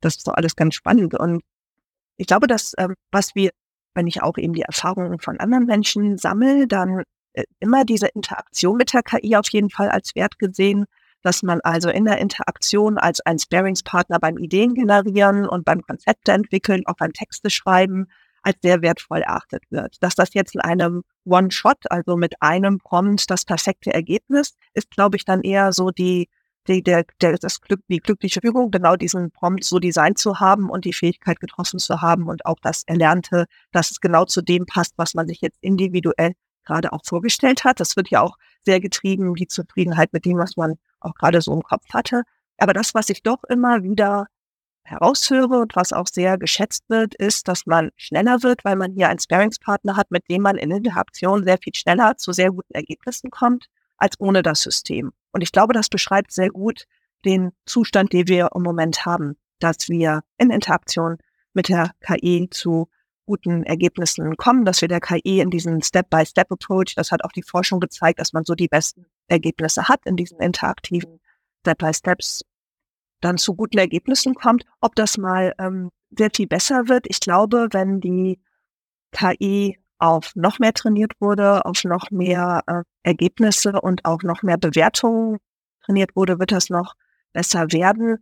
das 0.00 0.16
ist 0.16 0.26
so 0.26 0.32
alles 0.32 0.54
ganz 0.54 0.76
spannend. 0.76 1.14
Und 1.14 1.42
ich 2.16 2.28
glaube, 2.28 2.46
dass, 2.46 2.74
ähm, 2.78 2.94
was 3.10 3.34
wir, 3.34 3.50
wenn 3.94 4.06
ich 4.06 4.22
auch 4.22 4.38
eben 4.38 4.52
die 4.52 4.62
Erfahrungen 4.62 5.18
von 5.18 5.40
anderen 5.40 5.66
Menschen 5.66 6.18
sammle, 6.18 6.68
dann 6.68 7.02
immer 7.60 7.84
diese 7.84 8.06
Interaktion 8.08 8.76
mit 8.76 8.92
der 8.92 9.02
KI 9.02 9.36
auf 9.36 9.48
jeden 9.50 9.70
Fall 9.70 9.88
als 9.88 10.14
Wert 10.14 10.38
gesehen, 10.38 10.86
dass 11.22 11.42
man 11.42 11.60
also 11.62 11.88
in 11.88 12.04
der 12.04 12.18
Interaktion 12.18 12.98
als 12.98 13.20
ein 13.20 13.38
Sparingspartner 13.38 14.18
beim 14.20 14.36
Ideen 14.36 14.74
generieren 14.74 15.48
und 15.48 15.64
beim 15.64 15.82
Konzepte 15.82 16.32
entwickeln, 16.32 16.82
auch 16.86 16.96
beim 16.96 17.12
Texte 17.12 17.50
schreiben, 17.50 18.08
als 18.42 18.58
sehr 18.62 18.82
wertvoll 18.82 19.22
erachtet 19.22 19.62
wird. 19.70 19.96
Dass 20.02 20.14
das 20.14 20.34
jetzt 20.34 20.54
in 20.54 20.60
einem 20.60 21.02
One-Shot, 21.24 21.90
also 21.90 22.16
mit 22.16 22.34
einem 22.40 22.78
Prompt 22.78 23.30
das 23.30 23.46
perfekte 23.46 23.92
Ergebnis, 23.92 24.54
ist, 24.74 24.90
glaube 24.90 25.16
ich, 25.16 25.24
dann 25.24 25.40
eher 25.40 25.72
so 25.72 25.90
die, 25.90 26.28
die, 26.68 26.82
der, 26.82 27.04
der, 27.22 27.38
das 27.38 27.62
Glück, 27.62 27.80
die 27.88 28.00
glückliche 28.00 28.40
Führung, 28.42 28.70
genau 28.70 28.96
diesen 28.96 29.30
Prompt 29.30 29.64
so 29.64 29.78
designt 29.78 30.18
zu 30.18 30.40
haben 30.40 30.68
und 30.68 30.84
die 30.84 30.92
Fähigkeit 30.92 31.40
getroffen 31.40 31.78
zu 31.78 32.02
haben 32.02 32.28
und 32.28 32.44
auch 32.44 32.58
das 32.60 32.82
Erlernte, 32.86 33.46
dass 33.72 33.90
es 33.90 34.00
genau 34.00 34.26
zu 34.26 34.42
dem 34.42 34.66
passt, 34.66 34.92
was 34.98 35.14
man 35.14 35.26
sich 35.26 35.40
jetzt 35.40 35.58
individuell 35.62 36.32
gerade 36.64 36.92
auch 36.92 37.04
vorgestellt 37.04 37.64
hat. 37.64 37.80
Das 37.80 37.96
wird 37.96 38.10
ja 38.10 38.22
auch 38.22 38.36
sehr 38.64 38.80
getrieben, 38.80 39.34
die 39.34 39.46
Zufriedenheit 39.48 40.12
mit 40.12 40.24
dem, 40.24 40.38
was 40.38 40.56
man 40.56 40.74
auch 41.00 41.14
gerade 41.14 41.40
so 41.40 41.52
im 41.52 41.62
Kopf 41.62 41.84
hatte. 41.92 42.22
Aber 42.58 42.72
das, 42.72 42.94
was 42.94 43.08
ich 43.10 43.22
doch 43.22 43.42
immer 43.44 43.82
wieder 43.82 44.26
heraushöre 44.84 45.58
und 45.60 45.76
was 45.76 45.92
auch 45.92 46.06
sehr 46.06 46.38
geschätzt 46.38 46.84
wird, 46.88 47.14
ist, 47.14 47.48
dass 47.48 47.66
man 47.66 47.90
schneller 47.96 48.42
wird, 48.42 48.64
weil 48.64 48.76
man 48.76 48.92
hier 48.92 49.08
einen 49.08 49.18
Sparingspartner 49.18 49.96
hat, 49.96 50.10
mit 50.10 50.28
dem 50.28 50.42
man 50.42 50.56
in 50.56 50.70
Interaktion 50.70 51.44
sehr 51.44 51.58
viel 51.58 51.74
schneller 51.74 52.16
zu 52.16 52.32
sehr 52.32 52.50
guten 52.50 52.74
Ergebnissen 52.74 53.30
kommt, 53.30 53.66
als 53.96 54.20
ohne 54.20 54.42
das 54.42 54.60
System. 54.60 55.12
Und 55.32 55.40
ich 55.40 55.52
glaube, 55.52 55.72
das 55.72 55.88
beschreibt 55.88 56.32
sehr 56.32 56.50
gut 56.50 56.84
den 57.24 57.52
Zustand, 57.64 58.12
den 58.12 58.28
wir 58.28 58.50
im 58.54 58.62
Moment 58.62 59.06
haben, 59.06 59.36
dass 59.58 59.88
wir 59.88 60.22
in 60.36 60.50
Interaktion 60.50 61.16
mit 61.54 61.68
der 61.68 61.92
KI 62.00 62.48
zu 62.50 62.88
guten 63.26 63.64
Ergebnissen 63.64 64.36
kommen, 64.36 64.64
dass 64.64 64.80
wir 64.80 64.88
der 64.88 65.00
KI 65.00 65.40
in 65.40 65.50
diesen 65.50 65.82
Step-by-Step-Approach, 65.82 66.94
das 66.96 67.10
hat 67.10 67.24
auch 67.24 67.32
die 67.32 67.42
Forschung 67.42 67.80
gezeigt, 67.80 68.18
dass 68.18 68.32
man 68.32 68.44
so 68.44 68.54
die 68.54 68.68
besten 68.68 69.06
Ergebnisse 69.28 69.88
hat 69.88 70.00
in 70.04 70.16
diesen 70.16 70.40
interaktiven 70.40 71.20
Step-by-Steps, 71.60 72.42
dann 73.20 73.38
zu 73.38 73.54
guten 73.54 73.78
Ergebnissen 73.78 74.34
kommt. 74.34 74.64
Ob 74.80 74.94
das 74.94 75.16
mal 75.16 75.54
ähm, 75.58 75.90
sehr 76.10 76.30
viel 76.34 76.46
besser 76.46 76.88
wird, 76.88 77.06
ich 77.08 77.20
glaube, 77.20 77.68
wenn 77.72 78.00
die 78.00 78.40
KI 79.12 79.78
auf 79.98 80.32
noch 80.34 80.58
mehr 80.58 80.74
trainiert 80.74 81.12
wurde, 81.20 81.64
auf 81.64 81.84
noch 81.84 82.10
mehr 82.10 82.62
äh, 82.66 82.82
Ergebnisse 83.02 83.80
und 83.80 84.04
auch 84.04 84.22
noch 84.22 84.42
mehr 84.42 84.58
Bewertungen 84.58 85.38
trainiert 85.84 86.14
wurde, 86.14 86.38
wird 86.38 86.52
das 86.52 86.68
noch 86.68 86.94
besser 87.32 87.72
werden. 87.72 88.18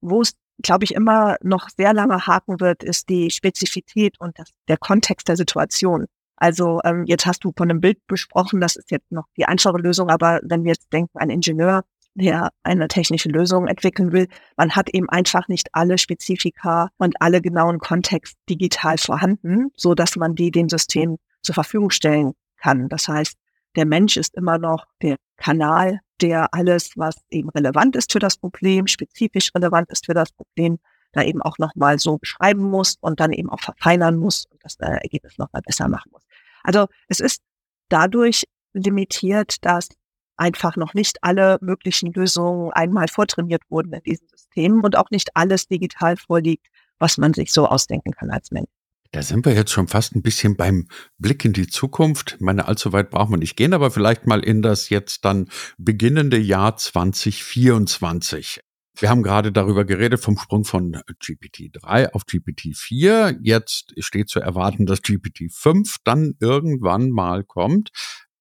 Wo 0.00 0.20
es 0.20 0.34
glaube 0.62 0.84
ich, 0.84 0.94
immer 0.94 1.36
noch 1.42 1.68
sehr 1.76 1.92
lange 1.92 2.26
haken 2.26 2.60
wird, 2.60 2.82
ist 2.82 3.08
die 3.08 3.30
Spezifität 3.30 4.18
und 4.20 4.38
das, 4.38 4.50
der 4.68 4.76
Kontext 4.76 5.28
der 5.28 5.36
Situation. 5.36 6.06
Also 6.36 6.80
ähm, 6.84 7.04
jetzt 7.06 7.26
hast 7.26 7.44
du 7.44 7.52
von 7.56 7.70
einem 7.70 7.80
Bild 7.80 7.98
besprochen, 8.06 8.60
das 8.60 8.76
ist 8.76 8.90
jetzt 8.90 9.12
noch 9.12 9.26
die 9.36 9.44
einfache 9.44 9.78
Lösung, 9.78 10.10
aber 10.10 10.40
wenn 10.42 10.64
wir 10.64 10.72
jetzt 10.72 10.92
denken, 10.92 11.18
ein 11.18 11.30
Ingenieur, 11.30 11.84
der 12.14 12.50
eine 12.62 12.88
technische 12.88 13.28
Lösung 13.28 13.68
entwickeln 13.68 14.12
will, 14.12 14.28
man 14.56 14.74
hat 14.74 14.90
eben 14.90 15.08
einfach 15.08 15.48
nicht 15.48 15.68
alle 15.72 15.98
Spezifika 15.98 16.90
und 16.98 17.14
alle 17.20 17.40
genauen 17.40 17.78
Kontext 17.78 18.36
digital 18.50 18.98
vorhanden, 18.98 19.70
so 19.76 19.94
dass 19.94 20.16
man 20.16 20.34
die 20.34 20.50
dem 20.50 20.68
System 20.68 21.16
zur 21.42 21.54
Verfügung 21.54 21.90
stellen 21.90 22.32
kann. 22.56 22.88
Das 22.88 23.08
heißt, 23.08 23.36
der 23.76 23.86
Mensch 23.86 24.16
ist 24.16 24.34
immer 24.34 24.58
noch 24.58 24.86
der 25.00 25.16
Kanal, 25.36 26.00
der 26.20 26.52
alles, 26.54 26.92
was 26.96 27.16
eben 27.30 27.48
relevant 27.50 27.96
ist 27.96 28.12
für 28.12 28.18
das 28.18 28.36
Problem, 28.36 28.86
spezifisch 28.86 29.50
relevant 29.54 29.90
ist 29.90 30.06
für 30.06 30.14
das 30.14 30.32
Problem, 30.32 30.78
da 31.12 31.22
eben 31.22 31.42
auch 31.42 31.58
nochmal 31.58 31.98
so 31.98 32.18
beschreiben 32.18 32.62
muss 32.62 32.96
und 33.00 33.20
dann 33.20 33.32
eben 33.32 33.50
auch 33.50 33.60
verfeinern 33.60 34.16
muss 34.16 34.46
und 34.50 34.62
das 34.62 34.76
äh, 34.80 34.86
Ergebnis 34.86 35.38
nochmal 35.38 35.62
besser 35.62 35.88
machen 35.88 36.10
muss. 36.12 36.22
Also 36.62 36.86
es 37.08 37.20
ist 37.20 37.42
dadurch 37.88 38.44
limitiert, 38.72 39.64
dass 39.64 39.88
einfach 40.36 40.76
noch 40.76 40.94
nicht 40.94 41.22
alle 41.22 41.58
möglichen 41.60 42.12
Lösungen 42.12 42.72
einmal 42.72 43.08
vortrainiert 43.08 43.62
wurden 43.68 43.92
in 43.92 44.02
diesem 44.02 44.26
System 44.28 44.82
und 44.82 44.96
auch 44.96 45.10
nicht 45.10 45.36
alles 45.36 45.66
digital 45.66 46.16
vorliegt, 46.16 46.66
was 46.98 47.18
man 47.18 47.34
sich 47.34 47.52
so 47.52 47.66
ausdenken 47.66 48.12
kann 48.12 48.30
als 48.30 48.50
Mensch. 48.50 48.70
Da 49.12 49.20
sind 49.22 49.44
wir 49.44 49.54
jetzt 49.54 49.70
schon 49.70 49.88
fast 49.88 50.16
ein 50.16 50.22
bisschen 50.22 50.56
beim 50.56 50.88
Blick 51.18 51.44
in 51.44 51.52
die 51.52 51.66
Zukunft. 51.66 52.36
Ich 52.36 52.40
meine, 52.40 52.66
allzu 52.66 52.94
weit 52.94 53.10
brauchen 53.10 53.32
wir 53.32 53.38
nicht 53.38 53.56
gehen, 53.56 53.74
aber 53.74 53.90
vielleicht 53.90 54.26
mal 54.26 54.42
in 54.42 54.62
das 54.62 54.88
jetzt 54.88 55.26
dann 55.26 55.50
beginnende 55.76 56.38
Jahr 56.38 56.78
2024. 56.78 58.60
Wir 58.98 59.10
haben 59.10 59.22
gerade 59.22 59.52
darüber 59.52 59.84
geredet 59.84 60.20
vom 60.20 60.38
Sprung 60.38 60.64
von 60.64 60.96
GPT-3 61.22 62.12
auf 62.12 62.22
GPT-4. 62.22 63.38
Jetzt 63.42 63.92
steht 63.98 64.30
zu 64.30 64.40
erwarten, 64.40 64.86
dass 64.86 65.00
GPT-5 65.00 65.96
dann 66.04 66.34
irgendwann 66.40 67.10
mal 67.10 67.44
kommt. 67.44 67.90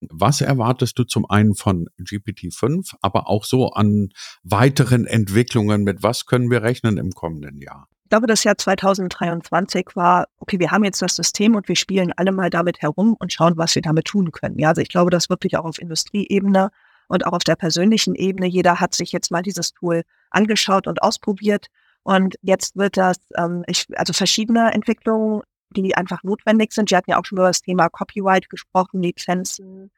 Was 0.10 0.40
erwartest 0.40 0.98
du 0.98 1.04
zum 1.04 1.30
einen 1.30 1.54
von 1.54 1.88
GPT-5, 2.00 2.96
aber 3.02 3.28
auch 3.28 3.44
so 3.44 3.72
an 3.72 4.10
weiteren 4.44 5.06
Entwicklungen? 5.06 5.84
Mit 5.84 6.02
was 6.02 6.26
können 6.26 6.50
wir 6.50 6.64
rechnen 6.64 6.98
im 6.98 7.12
kommenden 7.12 7.60
Jahr? 7.60 7.90
Glaube, 8.12 8.28
das 8.28 8.44
Jahr 8.44 8.58
2023 8.58 9.88
war, 9.96 10.28
okay, 10.40 10.60
wir 10.60 10.72
haben 10.72 10.84
jetzt 10.84 11.02
das 11.02 11.16
System 11.16 11.56
und 11.56 11.70
wir 11.70 11.78
spielen 11.78 12.12
alle 12.18 12.34
mal 12.34 12.50
damit 12.50 12.82
herum 12.82 13.16
und 13.18 13.32
schauen, 13.32 13.56
was 13.56 13.74
wir 13.74 13.82
damit 13.82 14.06
tun 14.06 14.32
können. 14.34 14.60
Ja, 14.60 14.70
also 14.70 14.82
ich 14.82 14.90
glaube, 14.90 15.10
das 15.12 15.30
wirklich 15.30 15.56
auch 15.58 15.64
auf 15.64 15.80
Industrieebene 15.80 16.72
und 17.08 17.26
auch 17.26 17.32
auf 17.32 17.46
der 17.46 17.56
persönlichen 17.56 18.14
Ebene. 18.14 18.48
Jeder 18.48 18.82
hat 18.82 18.94
sich 18.94 19.14
jetzt 19.14 19.32
mal 19.32 19.42
dieses 19.42 19.72
Tool 19.72 20.04
angeschaut 20.30 20.88
und 20.88 21.02
ausprobiert. 21.02 21.68
Und 22.04 22.36
jetzt 22.42 22.76
wird 22.76 22.98
das, 22.98 23.18
ähm, 23.38 23.64
ich, 23.68 23.88
also 23.96 24.12
verschiedene 24.12 24.74
Entwicklungen, 24.74 25.42
die 25.70 25.96
einfach 25.96 26.22
notwendig 26.24 26.74
sind. 26.74 26.92
Wir 26.92 26.98
hatten 26.98 27.12
ja 27.12 27.18
auch 27.18 27.26
schon 27.26 27.38
über 27.38 27.48
das 27.48 27.62
Thema 27.62 27.88
Copyright 27.88 28.50
gesprochen, 28.50 29.02
Lizenzen, 29.02 29.90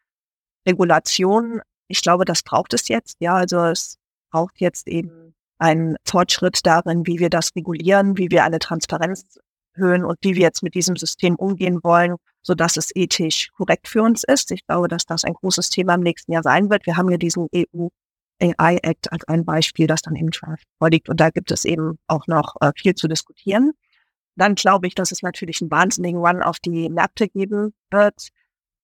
Regulation. 0.68 1.62
Ich 1.88 2.04
glaube, 2.04 2.26
das 2.26 2.44
braucht 2.44 2.76
es 2.76 2.90
jetzt. 2.90 3.18
Ja, 3.22 3.34
also 3.34 3.58
es 3.66 3.98
braucht 4.30 4.62
jetzt 4.62 4.88
eben 4.88 5.23
ein 5.58 5.96
Fortschritt 6.06 6.66
darin, 6.66 7.06
wie 7.06 7.20
wir 7.20 7.30
das 7.30 7.52
regulieren, 7.56 8.18
wie 8.18 8.30
wir 8.32 8.44
eine 8.44 8.60
Transparenz 8.60 9.40
erhöhen 9.76 10.06
und 10.06 10.18
wie 10.22 10.36
wir 10.36 10.42
jetzt 10.42 10.64
mit 10.64 10.76
diesem 10.76 10.96
System 10.96 11.36
umgehen 11.36 11.80
wollen, 11.84 12.16
so 12.42 12.54
dass 12.54 12.78
es 12.78 12.96
ethisch 12.96 13.50
korrekt 13.56 13.88
für 13.88 14.04
uns 14.04 14.24
ist. 14.24 14.52
Ich 14.52 14.66
glaube, 14.68 14.88
dass 14.88 15.06
das 15.06 15.24
ein 15.24 15.34
großes 15.34 15.70
Thema 15.70 15.96
im 15.96 16.02
nächsten 16.02 16.32
Jahr 16.32 16.44
sein 16.44 16.70
wird. 16.70 16.86
Wir 16.86 16.98
haben 16.98 17.10
ja 17.10 17.18
diesen 17.18 17.48
EU 17.56 17.88
AI 18.42 18.78
Act 18.82 19.12
als 19.12 19.28
ein 19.28 19.46
Beispiel, 19.46 19.88
das 19.88 20.02
dann 20.02 20.16
im 20.16 20.32
Draft 20.32 20.66
vorliegt. 20.80 21.08
Und 21.08 21.20
da 21.20 21.30
gibt 21.30 21.52
es 21.52 21.66
eben 21.66 21.98
auch 22.08 22.28
noch 22.28 22.56
äh, 22.62 22.72
viel 22.76 22.96
zu 22.96 23.08
diskutieren. 23.08 23.72
Dann 24.36 24.56
glaube 24.56 24.88
ich, 24.88 24.96
dass 24.96 25.12
es 25.12 25.22
natürlich 25.22 25.62
einen 25.62 25.72
wahnsinnigen 25.72 26.20
Run 26.20 26.42
auf 26.42 26.60
die 26.60 26.90
Märkte 26.90 27.30
geben 27.30 27.74
wird, 27.92 28.30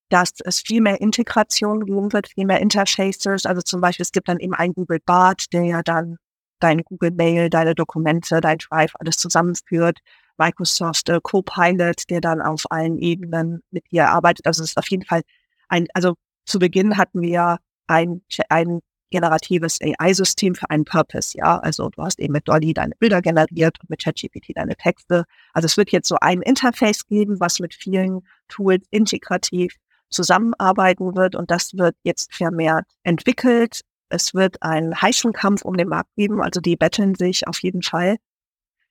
dass 0.09 0.33
es 0.43 0.59
viel 0.59 0.81
mehr 0.81 1.01
Integration 1.01 1.85
geben 1.85 2.13
wird, 2.13 2.29
viel 2.29 2.45
mehr 2.45 2.59
Interfaces. 2.59 3.45
Also 3.45 3.61
zum 3.61 3.81
Beispiel, 3.81 4.03
es 4.03 4.11
gibt 4.11 4.27
dann 4.27 4.39
eben 4.39 4.53
einen 4.53 4.73
Google 4.73 4.99
Bart, 5.05 5.45
der 5.53 5.63
ja 5.63 5.81
dann 5.83 6.17
dein 6.59 6.81
Google 6.83 7.11
Mail, 7.11 7.49
deine 7.49 7.75
Dokumente, 7.75 8.41
dein 8.41 8.57
Drive 8.57 8.93
alles 8.99 9.17
zusammenführt. 9.17 9.99
Microsoft 10.37 11.09
äh, 11.09 11.19
Copilot, 11.21 12.09
der 12.09 12.21
dann 12.21 12.41
auf 12.41 12.63
allen 12.69 12.97
Ebenen 12.97 13.61
mit 13.71 13.91
dir 13.91 14.09
arbeitet. 14.09 14.47
Also 14.47 14.63
es 14.63 14.71
ist 14.71 14.77
auf 14.77 14.89
jeden 14.89 15.03
Fall 15.03 15.21
ein, 15.67 15.87
also 15.93 16.15
zu 16.45 16.59
Beginn 16.59 16.97
hatten 16.97 17.21
wir 17.21 17.57
ein, 17.87 18.21
ein 18.49 18.79
generatives 19.11 19.79
AI-System 19.81 20.55
für 20.55 20.69
einen 20.69 20.85
Purpose, 20.85 21.37
ja. 21.37 21.59
Also 21.59 21.89
du 21.89 22.03
hast 22.03 22.19
eben 22.19 22.33
mit 22.33 22.47
Dolly 22.47 22.73
deine 22.73 22.95
Bilder 22.99 23.21
generiert 23.21 23.79
und 23.81 23.89
mit 23.89 24.03
ChatGPT 24.03 24.55
deine 24.55 24.75
Texte. 24.75 25.25
Also 25.53 25.65
es 25.65 25.77
wird 25.77 25.91
jetzt 25.91 26.07
so 26.07 26.15
ein 26.21 26.41
Interface 26.41 27.05
geben, 27.07 27.39
was 27.39 27.59
mit 27.59 27.73
vielen 27.73 28.21
Tools 28.47 28.85
integrativ 28.91 29.75
zusammenarbeiten 30.09 31.15
wird 31.15 31.35
und 31.35 31.51
das 31.51 31.73
wird 31.75 31.95
jetzt 32.03 32.33
vermehrt 32.33 32.85
entwickelt 33.03 33.81
es 34.09 34.33
wird 34.33 34.61
einen 34.61 34.99
heißen 34.99 35.33
Kampf 35.33 35.63
um 35.63 35.77
den 35.77 35.87
Markt 35.87 36.13
geben, 36.15 36.41
also 36.41 36.59
die 36.61 36.75
betteln 36.75 37.15
sich 37.15 37.47
auf 37.47 37.61
jeden 37.61 37.83
Fall. 37.83 38.17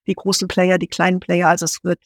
Die 0.06 0.14
großen 0.14 0.48
Player, 0.48 0.78
die 0.78 0.86
kleinen 0.86 1.20
Player, 1.20 1.48
also 1.48 1.64
es 1.64 1.84
wird 1.84 2.00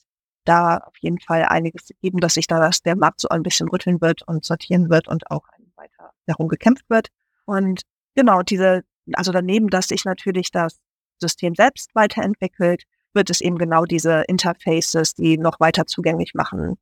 da 0.44 0.78
auf 0.78 0.96
jeden 1.00 1.20
Fall 1.20 1.44
einiges 1.44 1.90
geben, 2.00 2.18
dass 2.18 2.34
sich 2.34 2.46
da 2.46 2.58
das, 2.58 2.82
der 2.82 2.96
Markt 2.96 3.20
so 3.20 3.28
ein 3.28 3.42
bisschen 3.42 3.68
rütteln 3.68 4.00
wird 4.00 4.22
und 4.26 4.44
sortieren 4.44 4.90
wird 4.90 5.08
und 5.08 5.30
auch 5.30 5.46
weiter 5.76 6.12
darum 6.26 6.48
gekämpft 6.48 6.88
wird. 6.88 7.08
Und 7.44 7.82
genau, 8.14 8.42
diese, 8.42 8.82
also 9.12 9.30
daneben, 9.32 9.68
dass 9.68 9.88
sich 9.88 10.04
natürlich 10.04 10.50
das 10.50 10.80
System 11.20 11.54
selbst 11.54 11.94
weiterentwickelt, 11.94 12.84
wird 13.14 13.30
es 13.30 13.40
eben 13.40 13.58
genau 13.58 13.84
diese 13.84 14.22
Interfaces, 14.26 15.14
die 15.14 15.38
noch 15.38 15.60
weiter 15.60 15.86
zugänglich 15.86 16.34
machen, 16.34 16.76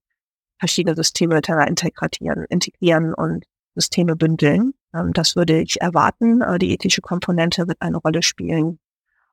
verschiedene 0.59 0.95
Systeme 0.95 1.35
miteinander 1.35 1.69
integrieren, 1.69 2.45
integrieren 2.49 3.15
und 3.15 3.45
Systeme 3.75 4.17
bündeln. 4.17 4.75
Ähm, 4.95 5.13
das 5.13 5.37
würde 5.37 5.61
ich 5.61 5.81
erwarten. 5.81 6.43
Äh, 6.43 6.59
die 6.59 6.73
ethische 6.73 7.01
Komponente 7.01 7.69
wird 7.69 7.81
eine 7.81 7.99
Rolle 7.99 8.23
spielen. 8.23 8.79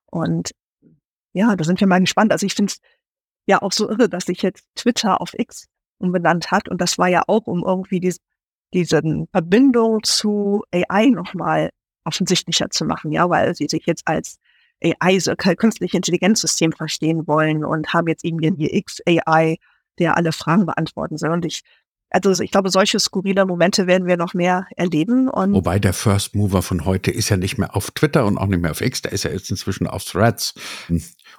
Und 0.06 0.51
ja, 1.34 1.56
da 1.56 1.63
sind 1.63 1.79
wir 1.79 1.88
mal 1.88 2.00
gespannt. 2.00 2.32
Also 2.32 2.46
ich 2.46 2.56
finde 2.56 2.72
es 2.72 2.79
ja 3.46 3.62
auch 3.62 3.72
so 3.72 3.89
irre, 3.89 4.10
dass 4.10 4.25
sich 4.25 4.41
jetzt 4.41 4.65
Twitter 4.75 5.22
auf 5.22 5.34
X 5.34 5.67
umbenannt 6.00 6.51
hat. 6.51 6.70
Und 6.70 6.82
das 6.82 6.98
war 6.98 7.08
ja 7.08 7.24
auch, 7.27 7.48
um 7.48 7.63
irgendwie 7.65 8.00
dies, 8.00 8.17
diese 8.74 9.01
Verbindung 9.32 10.03
zu 10.03 10.63
AI 10.72 11.08
nochmal 11.08 11.72
offensichtlicher 12.03 12.70
zu 12.70 12.86
machen, 12.86 13.12
ja, 13.12 13.29
weil 13.29 13.53
sie 13.56 13.67
sich 13.67 13.86
jetzt 13.86 14.08
als 14.08 14.39
AI, 14.84 15.20
so 15.20 15.36
künstliche 15.36 15.98
Intelligenzsystem 15.98 16.72
verstehen 16.72 17.27
wollen 17.27 17.65
und 17.65 17.94
haben 17.94 18.08
jetzt 18.08 18.24
eben 18.24 18.39
ihr 18.39 18.74
X-AI, 18.74 19.58
der 20.00 20.15
alle 20.15 20.32
Fragen 20.32 20.65
beantworten 20.65 21.17
soll. 21.17 21.32
Und 21.32 21.46
ich 21.46 21.63
also 22.09 22.41
ich 22.41 22.51
glaube, 22.51 22.69
solche 22.69 22.99
skurrile 22.99 23.45
Momente 23.45 23.85
werden 23.85 24.07
wir 24.07 24.17
noch 24.17 24.33
mehr 24.33 24.67
erleben. 24.75 25.27
Und 25.29 25.53
Wobei 25.53 25.79
der 25.79 25.93
First 25.93 26.35
Mover 26.35 26.61
von 26.61 26.85
heute 26.85 27.11
ist 27.11 27.29
ja 27.29 27.37
nicht 27.37 27.57
mehr 27.57 27.75
auf 27.75 27.91
Twitter 27.91 28.25
und 28.25 28.37
auch 28.37 28.47
nicht 28.47 28.61
mehr 28.61 28.71
auf 28.71 28.81
X, 28.81 29.01
der 29.01 29.11
ist 29.11 29.23
ja 29.23 29.31
jetzt 29.31 29.49
inzwischen 29.49 29.87
auf 29.87 30.05
Threads 30.05 30.53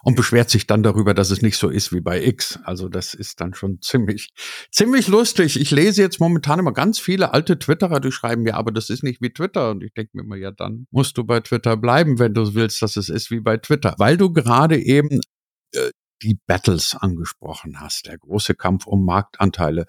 und 0.02 0.16
beschwert 0.16 0.50
sich 0.50 0.66
dann 0.66 0.82
darüber, 0.82 1.14
dass 1.14 1.30
es 1.30 1.42
nicht 1.42 1.56
so 1.56 1.68
ist 1.68 1.92
wie 1.92 2.00
bei 2.00 2.22
X. 2.22 2.58
Also 2.64 2.88
das 2.88 3.14
ist 3.14 3.40
dann 3.40 3.54
schon 3.54 3.80
ziemlich, 3.80 4.30
ziemlich 4.70 5.08
lustig. 5.08 5.58
Ich 5.58 5.70
lese 5.70 6.02
jetzt 6.02 6.20
momentan 6.20 6.58
immer 6.58 6.72
ganz 6.72 6.98
viele 6.98 7.32
alte 7.32 7.58
Twitterer, 7.58 8.00
die 8.00 8.12
schreiben 8.12 8.46
ja, 8.46 8.54
aber 8.54 8.70
das 8.70 8.90
ist 8.90 9.02
nicht 9.02 9.22
wie 9.22 9.32
Twitter. 9.32 9.70
Und 9.70 9.82
ich 9.82 9.92
denke 9.94 10.10
mir 10.14 10.22
immer, 10.22 10.37
ja, 10.37 10.50
dann 10.50 10.87
musst 10.90 11.16
du 11.16 11.25
bei 11.25 11.40
Twitter 11.40 11.76
bleiben, 11.76 12.18
wenn 12.18 12.34
du 12.34 12.54
willst, 12.54 12.82
dass 12.82 12.96
es 12.96 13.08
ist 13.08 13.30
wie 13.30 13.40
bei 13.40 13.56
Twitter. 13.56 13.94
Weil 13.98 14.16
du 14.16 14.32
gerade 14.32 14.78
eben 14.78 15.20
äh, 15.72 15.90
die 16.22 16.38
Battles 16.46 16.96
angesprochen 16.98 17.80
hast, 17.80 18.06
der 18.06 18.18
große 18.18 18.54
Kampf 18.54 18.87
um 18.87 19.04
Marktanteile. 19.04 19.87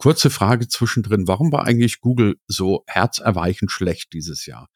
Kurze 0.00 0.30
Frage 0.30 0.66
zwischendrin. 0.66 1.28
Warum 1.28 1.52
war 1.52 1.66
eigentlich 1.66 2.00
Google 2.00 2.36
so 2.46 2.84
herzerweichend 2.86 3.70
schlecht 3.70 4.12
dieses 4.12 4.46
Jahr? 4.46 4.68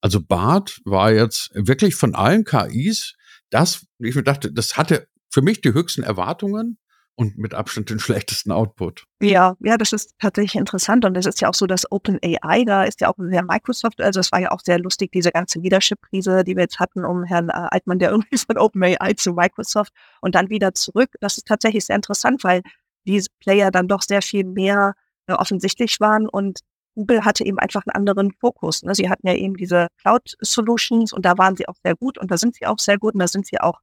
Also 0.00 0.20
Bart 0.20 0.80
war 0.84 1.12
jetzt 1.12 1.50
wirklich 1.54 1.94
von 1.94 2.14
allen 2.14 2.44
KIs 2.44 3.14
das, 3.54 3.86
ich 3.98 4.16
mir 4.16 4.24
dachte, 4.24 4.52
das 4.52 4.76
hatte 4.76 5.06
für 5.30 5.40
mich 5.40 5.60
die 5.60 5.72
höchsten 5.72 6.02
Erwartungen 6.02 6.78
und 7.14 7.38
mit 7.38 7.54
Abstand 7.54 7.90
den 7.90 8.00
schlechtesten 8.00 8.50
Output. 8.50 9.04
Ja, 9.22 9.54
ja, 9.60 9.76
das 9.76 9.92
ist 9.92 10.14
tatsächlich 10.18 10.56
interessant 10.56 11.04
und 11.04 11.16
es 11.16 11.24
ist 11.26 11.40
ja 11.40 11.48
auch 11.48 11.54
so, 11.54 11.68
dass 11.68 11.90
OpenAI, 11.92 12.64
da 12.64 12.82
ist 12.82 13.00
ja 13.00 13.08
auch 13.08 13.14
sehr 13.16 13.44
Microsoft, 13.44 14.00
also 14.00 14.18
es 14.18 14.32
war 14.32 14.40
ja 14.40 14.50
auch 14.50 14.58
sehr 14.60 14.80
lustig, 14.80 15.12
diese 15.12 15.30
ganze 15.30 15.60
Leadership-Krise, 15.60 16.42
die 16.42 16.56
wir 16.56 16.64
jetzt 16.64 16.80
hatten 16.80 17.04
um 17.04 17.22
Herrn 17.22 17.48
äh, 17.48 17.52
Altmann, 17.52 18.00
der 18.00 18.10
irgendwie 18.12 18.38
von 18.38 18.58
OpenAI 18.58 19.14
zu 19.14 19.32
Microsoft 19.34 19.92
und 20.20 20.34
dann 20.34 20.50
wieder 20.50 20.74
zurück. 20.74 21.10
Das 21.20 21.38
ist 21.38 21.46
tatsächlich 21.46 21.84
sehr 21.84 21.94
interessant, 21.94 22.42
weil 22.42 22.62
diese 23.06 23.28
Player 23.40 23.70
dann 23.70 23.88
doch 23.88 24.02
sehr 24.02 24.22
viel 24.22 24.44
mehr 24.44 24.94
äh, 25.26 25.32
offensichtlich 25.32 26.00
waren 26.00 26.28
und 26.28 26.60
Google 26.94 27.24
hatte 27.24 27.44
eben 27.44 27.58
einfach 27.58 27.82
einen 27.86 27.96
anderen 27.96 28.32
Fokus. 28.32 28.82
Ne? 28.82 28.94
Sie 28.94 29.08
hatten 29.08 29.26
ja 29.26 29.34
eben 29.34 29.56
diese 29.56 29.88
Cloud 30.00 30.34
Solutions 30.40 31.12
und 31.12 31.24
da 31.24 31.36
waren 31.38 31.56
sie 31.56 31.68
auch 31.68 31.74
sehr 31.82 31.96
gut 31.96 32.18
und 32.18 32.30
da 32.30 32.38
sind 32.38 32.54
sie 32.54 32.66
auch 32.66 32.78
sehr 32.78 32.98
gut 32.98 33.14
und 33.14 33.20
da 33.20 33.28
sind 33.28 33.46
sie 33.46 33.60
auch 33.60 33.80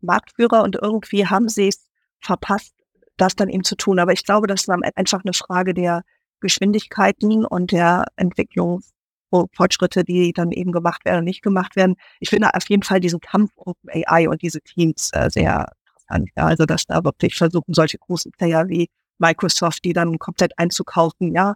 Marktführer 0.00 0.62
und 0.62 0.76
irgendwie 0.80 1.26
haben 1.26 1.48
sie 1.48 1.68
es 1.68 1.88
verpasst, 2.20 2.74
das 3.16 3.34
dann 3.34 3.48
eben 3.48 3.64
zu 3.64 3.76
tun. 3.76 3.98
Aber 3.98 4.12
ich 4.12 4.24
glaube, 4.24 4.46
das 4.46 4.62
ist 4.62 4.70
einfach 4.70 5.24
eine 5.24 5.32
Frage 5.32 5.74
der 5.74 6.02
Geschwindigkeiten 6.40 7.44
und 7.44 7.72
der 7.72 8.04
Entwicklungsfortschritte, 8.14 10.04
die 10.04 10.32
dann 10.32 10.52
eben 10.52 10.70
gemacht 10.70 11.04
werden 11.04 11.18
und 11.18 11.24
nicht 11.24 11.42
gemacht 11.42 11.74
werden. 11.74 11.96
Ich 12.20 12.30
finde 12.30 12.54
auf 12.54 12.68
jeden 12.68 12.84
Fall 12.84 13.00
diesen 13.00 13.20
Kampf 13.20 13.50
Open 13.56 13.90
AI 13.90 14.28
und 14.28 14.42
diese 14.42 14.60
Teams 14.60 15.10
äh, 15.12 15.28
sehr 15.30 15.72
interessant. 16.08 16.30
Ja, 16.36 16.46
also 16.46 16.64
dass 16.66 16.84
da 16.84 17.04
wirklich 17.04 17.36
versuchen, 17.36 17.74
solche 17.74 17.98
großen 17.98 18.32
Player 18.32 18.68
wie 18.68 18.88
Microsoft, 19.18 19.84
die 19.84 19.92
dann 19.92 20.18
komplett 20.18 20.58
einzukaufen, 20.58 21.34
ja, 21.34 21.54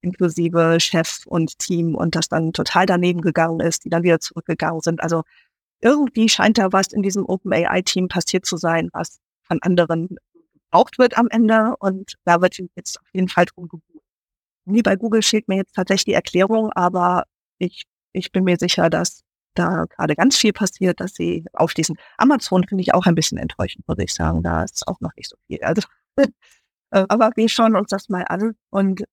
inklusive 0.00 0.78
Chef 0.80 1.26
und 1.26 1.58
Team 1.58 1.94
und 1.94 2.14
das 2.14 2.28
dann 2.28 2.52
total 2.52 2.86
daneben 2.86 3.20
gegangen 3.22 3.60
ist, 3.60 3.84
die 3.84 3.88
dann 3.88 4.02
wieder 4.02 4.20
zurückgegangen 4.20 4.80
sind. 4.80 5.02
Also 5.02 5.22
irgendwie 5.80 6.28
scheint 6.28 6.58
da 6.58 6.72
was 6.72 6.88
in 6.92 7.02
diesem 7.02 7.24
OpenAI-Team 7.26 8.08
passiert 8.08 8.46
zu 8.46 8.56
sein, 8.56 8.90
was 8.92 9.20
von 9.42 9.62
anderen 9.62 10.16
gebraucht 10.52 10.98
wird 10.98 11.18
am 11.18 11.28
Ende 11.30 11.74
und 11.78 12.14
da 12.24 12.40
wird 12.40 12.58
jetzt 12.76 13.00
auf 13.00 13.06
jeden 13.12 13.28
Fall 13.28 13.46
drum 13.46 13.68
gebucht. 13.68 14.04
Nee, 14.66 14.82
bei 14.82 14.96
Google 14.96 15.22
fehlt 15.22 15.48
mir 15.48 15.56
jetzt 15.56 15.74
tatsächlich 15.74 16.06
die 16.06 16.12
Erklärung, 16.14 16.70
aber 16.72 17.24
ich, 17.58 17.84
ich 18.12 18.32
bin 18.32 18.44
mir 18.44 18.56
sicher, 18.58 18.90
dass 18.90 19.22
da 19.54 19.84
gerade 19.88 20.16
ganz 20.16 20.36
viel 20.36 20.52
passiert, 20.52 21.00
dass 21.00 21.14
sie 21.14 21.44
aufschließen. 21.52 21.96
Amazon 22.18 22.64
finde 22.66 22.82
ich 22.82 22.94
auch 22.94 23.06
ein 23.06 23.14
bisschen 23.14 23.38
enttäuschend, 23.38 23.86
muss 23.88 23.98
ich 23.98 24.12
sagen. 24.12 24.42
Da 24.42 24.62
ist 24.62 24.86
auch 24.86 25.00
noch 25.00 25.12
nicht 25.16 25.28
so 25.28 25.36
viel. 25.46 25.60
Also, 25.62 25.82
äh, 26.16 26.26
aber 26.90 27.30
wir 27.36 27.48
schauen 27.48 27.76
uns 27.76 27.88
das 27.88 28.08
mal 28.08 28.24
an 28.28 28.54
und 28.70 29.04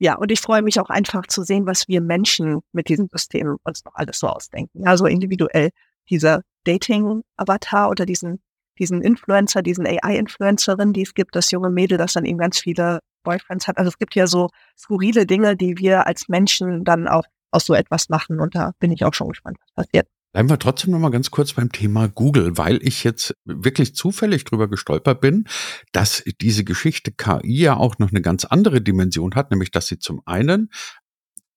ja, 0.00 0.16
und 0.16 0.32
ich 0.32 0.40
freue 0.40 0.62
mich 0.62 0.80
auch 0.80 0.90
einfach 0.90 1.26
zu 1.28 1.44
sehen, 1.44 1.66
was 1.66 1.88
wir 1.88 2.00
Menschen 2.00 2.60
mit 2.72 2.88
diesem 2.88 3.08
System 3.12 3.56
uns 3.64 3.84
noch 3.84 3.94
alles 3.94 4.18
so 4.18 4.28
ausdenken. 4.28 4.82
Ja, 4.84 4.96
so 4.96 5.06
individuell 5.06 5.70
dieser 6.10 6.42
Dating-Avatar 6.64 7.90
oder 7.90 8.04
diesen, 8.04 8.42
diesen 8.78 9.02
Influencer, 9.02 9.62
diesen 9.62 9.86
AI-Influencerin, 9.86 10.92
die 10.92 11.02
es 11.02 11.14
gibt, 11.14 11.36
das 11.36 11.50
junge 11.50 11.70
Mädel, 11.70 11.96
das 11.96 12.14
dann 12.14 12.24
eben 12.24 12.38
ganz 12.38 12.58
viele 12.58 13.00
Boyfriends 13.22 13.68
hat. 13.68 13.78
Also 13.78 13.88
es 13.88 13.98
gibt 13.98 14.14
ja 14.14 14.26
so 14.26 14.48
skurrile 14.76 15.26
Dinge, 15.26 15.56
die 15.56 15.78
wir 15.78 16.06
als 16.06 16.28
Menschen 16.28 16.84
dann 16.84 17.08
auch 17.08 17.24
aus 17.54 17.64
so 17.64 17.74
etwas 17.74 18.08
machen. 18.08 18.40
Und 18.40 18.54
da 18.54 18.72
bin 18.78 18.92
ich 18.92 19.04
auch 19.04 19.14
schon 19.14 19.28
gespannt, 19.28 19.58
was 19.60 19.86
passiert. 19.86 20.08
Bleiben 20.32 20.50
wir 20.50 20.58
trotzdem 20.58 20.90
noch 20.90 20.98
mal 20.98 21.10
ganz 21.10 21.30
kurz 21.30 21.52
beim 21.52 21.70
Thema 21.70 22.08
Google, 22.08 22.58
weil 22.58 22.80
ich 22.82 23.04
jetzt 23.04 23.36
wirklich 23.44 23.94
zufällig 23.94 24.44
drüber 24.44 24.68
gestolpert 24.68 25.20
bin, 25.20 25.44
dass 25.92 26.24
diese 26.40 26.64
Geschichte 26.64 27.12
KI 27.12 27.62
ja 27.62 27.76
auch 27.76 27.98
noch 27.98 28.10
eine 28.10 28.20
ganz 28.20 28.44
andere 28.44 28.80
Dimension 28.80 29.36
hat, 29.36 29.52
nämlich 29.52 29.70
dass 29.70 29.86
sie 29.86 30.00
zum 30.00 30.22
einen 30.26 30.70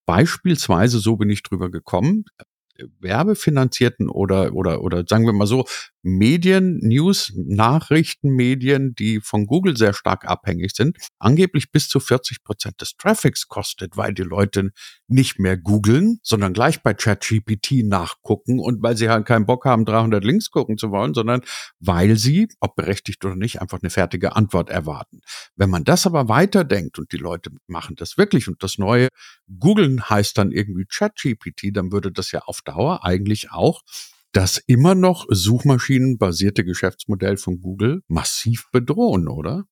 beispielsweise, 0.06 1.00
so 1.00 1.18
bin 1.18 1.32
ich 1.32 1.42
drüber 1.42 1.72
gekommen, 1.72 2.26
werbefinanzierten 3.00 4.10
oder, 4.10 4.54
oder, 4.54 4.82
oder 4.82 5.04
sagen 5.08 5.26
wir 5.26 5.34
mal 5.34 5.48
so, 5.48 5.66
Medien, 6.04 6.80
News, 6.82 7.34
Nachrichtenmedien, 7.36 8.96
die 8.96 9.20
von 9.20 9.46
Google 9.46 9.76
sehr 9.76 9.94
stark 9.94 10.26
abhängig 10.26 10.72
sind, 10.76 10.98
angeblich 11.20 11.72
bis 11.72 11.90
zu 11.90 12.00
40 12.00 12.44
Prozent 12.44 12.82
des 12.82 12.96
Traffics 12.98 13.48
kostet, 13.48 13.98
weil 13.98 14.14
die 14.14 14.24
Leute 14.24 14.72
nicht 15.08 15.40
mehr 15.40 15.58
googeln, 15.58 16.20
sondern 16.24 16.54
gleich 16.54 16.82
bei 16.82 16.94
ChatGPT 16.94 17.84
nachgucken 17.84 18.60
und 18.60 18.82
weil 18.82 18.96
sie 18.96 19.10
halt 19.10 19.26
keinen 19.26 19.46
Bock 19.46 19.66
haben, 19.66 19.86
300 19.86 20.24
Links 20.24 20.52
gucken 20.52 20.78
zu 20.78 20.92
wollen, 20.92 21.14
sondern 21.14 21.42
weil 21.80 22.16
sie, 22.18 22.48
ob 22.60 22.76
berechtigt 22.76 23.26
oder 23.26 23.36
nicht, 23.36 23.62
einfach 23.62 23.80
eine 23.82 23.90
fertige 23.90 24.36
Antwort 24.36 24.70
erwarten. 24.70 25.22
Wenn 25.56 25.70
man 25.70 25.84
das 25.84 26.06
aber 26.06 26.30
weiterdenkt 26.30 27.00
und 27.00 27.12
die 27.12 27.18
Leute 27.18 27.52
machen 27.68 27.96
das 27.96 28.18
wirklich 28.18 28.48
und 28.48 28.64
das 28.64 28.78
neue 28.78 29.10
Googeln 29.60 30.10
heißt 30.10 30.38
dann 30.38 30.52
irgendwie 30.52 30.86
ChatGPT, 30.86 31.76
dann 31.76 31.92
würde 31.92 32.12
das 32.12 32.32
ja 32.32 32.42
auf 32.42 32.62
Dauer 32.62 33.04
eigentlich 33.04 33.52
auch 33.52 33.82
das 34.38 34.60
immer 34.68 34.94
noch 34.94 35.26
suchmaschinenbasierte 35.30 36.64
Geschäftsmodell 36.64 37.38
von 37.38 37.60
Google 37.60 38.04
massiv 38.08 38.70
bedrohen, 38.72 39.28
oder? 39.28 39.64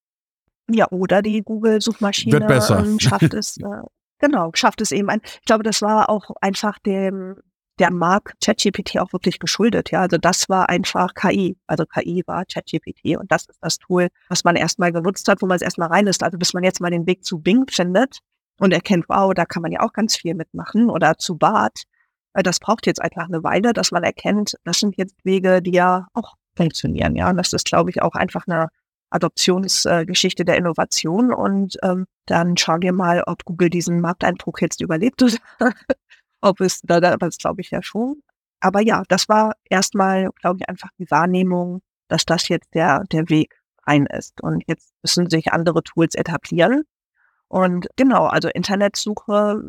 Ja, 0.67 0.87
oder 0.89 1.21
die 1.21 1.43
Google-Suchmaschine 1.43 2.47
ähm, 2.49 2.99
schafft 2.99 3.35
es, 3.35 3.57
äh, 3.61 3.83
genau, 4.17 4.49
schafft 4.55 4.81
es 4.81 4.91
eben 4.91 5.09
ein. 5.11 5.21
Ich 5.23 5.45
glaube, 5.45 5.63
das 5.63 5.83
war 5.83 6.09
auch 6.09 6.31
einfach 6.41 6.79
dem, 6.79 7.35
der 7.77 7.91
Markt 7.91 8.43
ChatGPT 8.43 8.97
auch 8.97 9.13
wirklich 9.13 9.37
geschuldet. 9.37 9.91
Ja, 9.91 10.01
also 10.01 10.17
das 10.17 10.49
war 10.49 10.67
einfach 10.67 11.13
KI. 11.13 11.59
Also 11.67 11.85
KI 11.85 12.23
war 12.25 12.45
ChatGPT 12.45 13.17
und 13.19 13.31
das 13.31 13.45
ist 13.47 13.59
das 13.61 13.77
Tool, 13.77 14.07
was 14.29 14.45
man 14.45 14.55
erstmal 14.55 14.91
genutzt 14.91 15.27
hat, 15.27 15.43
wo 15.43 15.45
man 15.45 15.57
es 15.57 15.61
erstmal 15.61 15.89
rein 15.89 16.07
ist. 16.07 16.23
Also 16.23 16.39
bis 16.39 16.55
man 16.55 16.63
jetzt 16.63 16.81
mal 16.81 16.89
den 16.89 17.05
Weg 17.05 17.23
zu 17.23 17.37
Bing 17.37 17.67
findet 17.69 18.17
und 18.57 18.73
erkennt, 18.73 19.05
wow, 19.09 19.31
da 19.31 19.45
kann 19.45 19.61
man 19.61 19.71
ja 19.71 19.81
auch 19.81 19.93
ganz 19.93 20.15
viel 20.15 20.33
mitmachen 20.33 20.89
oder 20.89 21.19
zu 21.19 21.37
Bart 21.37 21.83
das 22.43 22.59
braucht 22.59 22.85
jetzt 22.85 23.01
einfach 23.01 23.27
eine 23.27 23.43
Weile, 23.43 23.73
dass 23.73 23.91
man 23.91 24.03
erkennt, 24.03 24.55
das 24.63 24.79
sind 24.79 24.97
jetzt 24.97 25.15
Wege, 25.23 25.61
die 25.61 25.71
ja 25.71 26.07
auch 26.13 26.35
funktionieren. 26.55 27.15
Ja, 27.15 27.29
und 27.29 27.37
das 27.37 27.53
ist, 27.53 27.65
glaube 27.65 27.89
ich, 27.89 28.01
auch 28.01 28.15
einfach 28.15 28.45
eine 28.47 28.69
Adoptionsgeschichte 29.09 30.43
äh, 30.43 30.45
der 30.45 30.57
Innovation. 30.57 31.33
Und 31.33 31.77
ähm, 31.83 32.05
dann 32.25 32.57
schauen 32.57 32.81
wir 32.81 32.93
mal, 32.93 33.23
ob 33.25 33.45
Google 33.45 33.69
diesen 33.69 34.01
Markteinbruch 34.01 34.59
jetzt 34.59 34.81
überlebt 34.81 35.21
oder 35.21 35.37
ob 36.41 36.61
es, 36.61 36.81
da, 36.83 36.99
das 36.99 37.37
glaube 37.37 37.61
ich 37.61 37.71
ja 37.71 37.81
schon. 37.81 38.21
Aber 38.59 38.81
ja, 38.81 39.03
das 39.09 39.29
war 39.29 39.53
erstmal, 39.69 40.29
glaube 40.41 40.59
ich, 40.59 40.69
einfach 40.69 40.89
die 40.97 41.09
Wahrnehmung, 41.11 41.81
dass 42.07 42.25
das 42.25 42.47
jetzt 42.49 42.73
der, 42.73 43.03
der 43.11 43.29
Weg 43.29 43.61
rein 43.85 44.05
ist. 44.07 44.41
Und 44.41 44.63
jetzt 44.67 44.93
müssen 45.01 45.29
sich 45.29 45.51
andere 45.53 45.83
Tools 45.83 46.15
etablieren. 46.15 46.83
Und 47.47 47.87
genau, 47.95 48.25
also 48.25 48.49
Internetsuche 48.49 49.61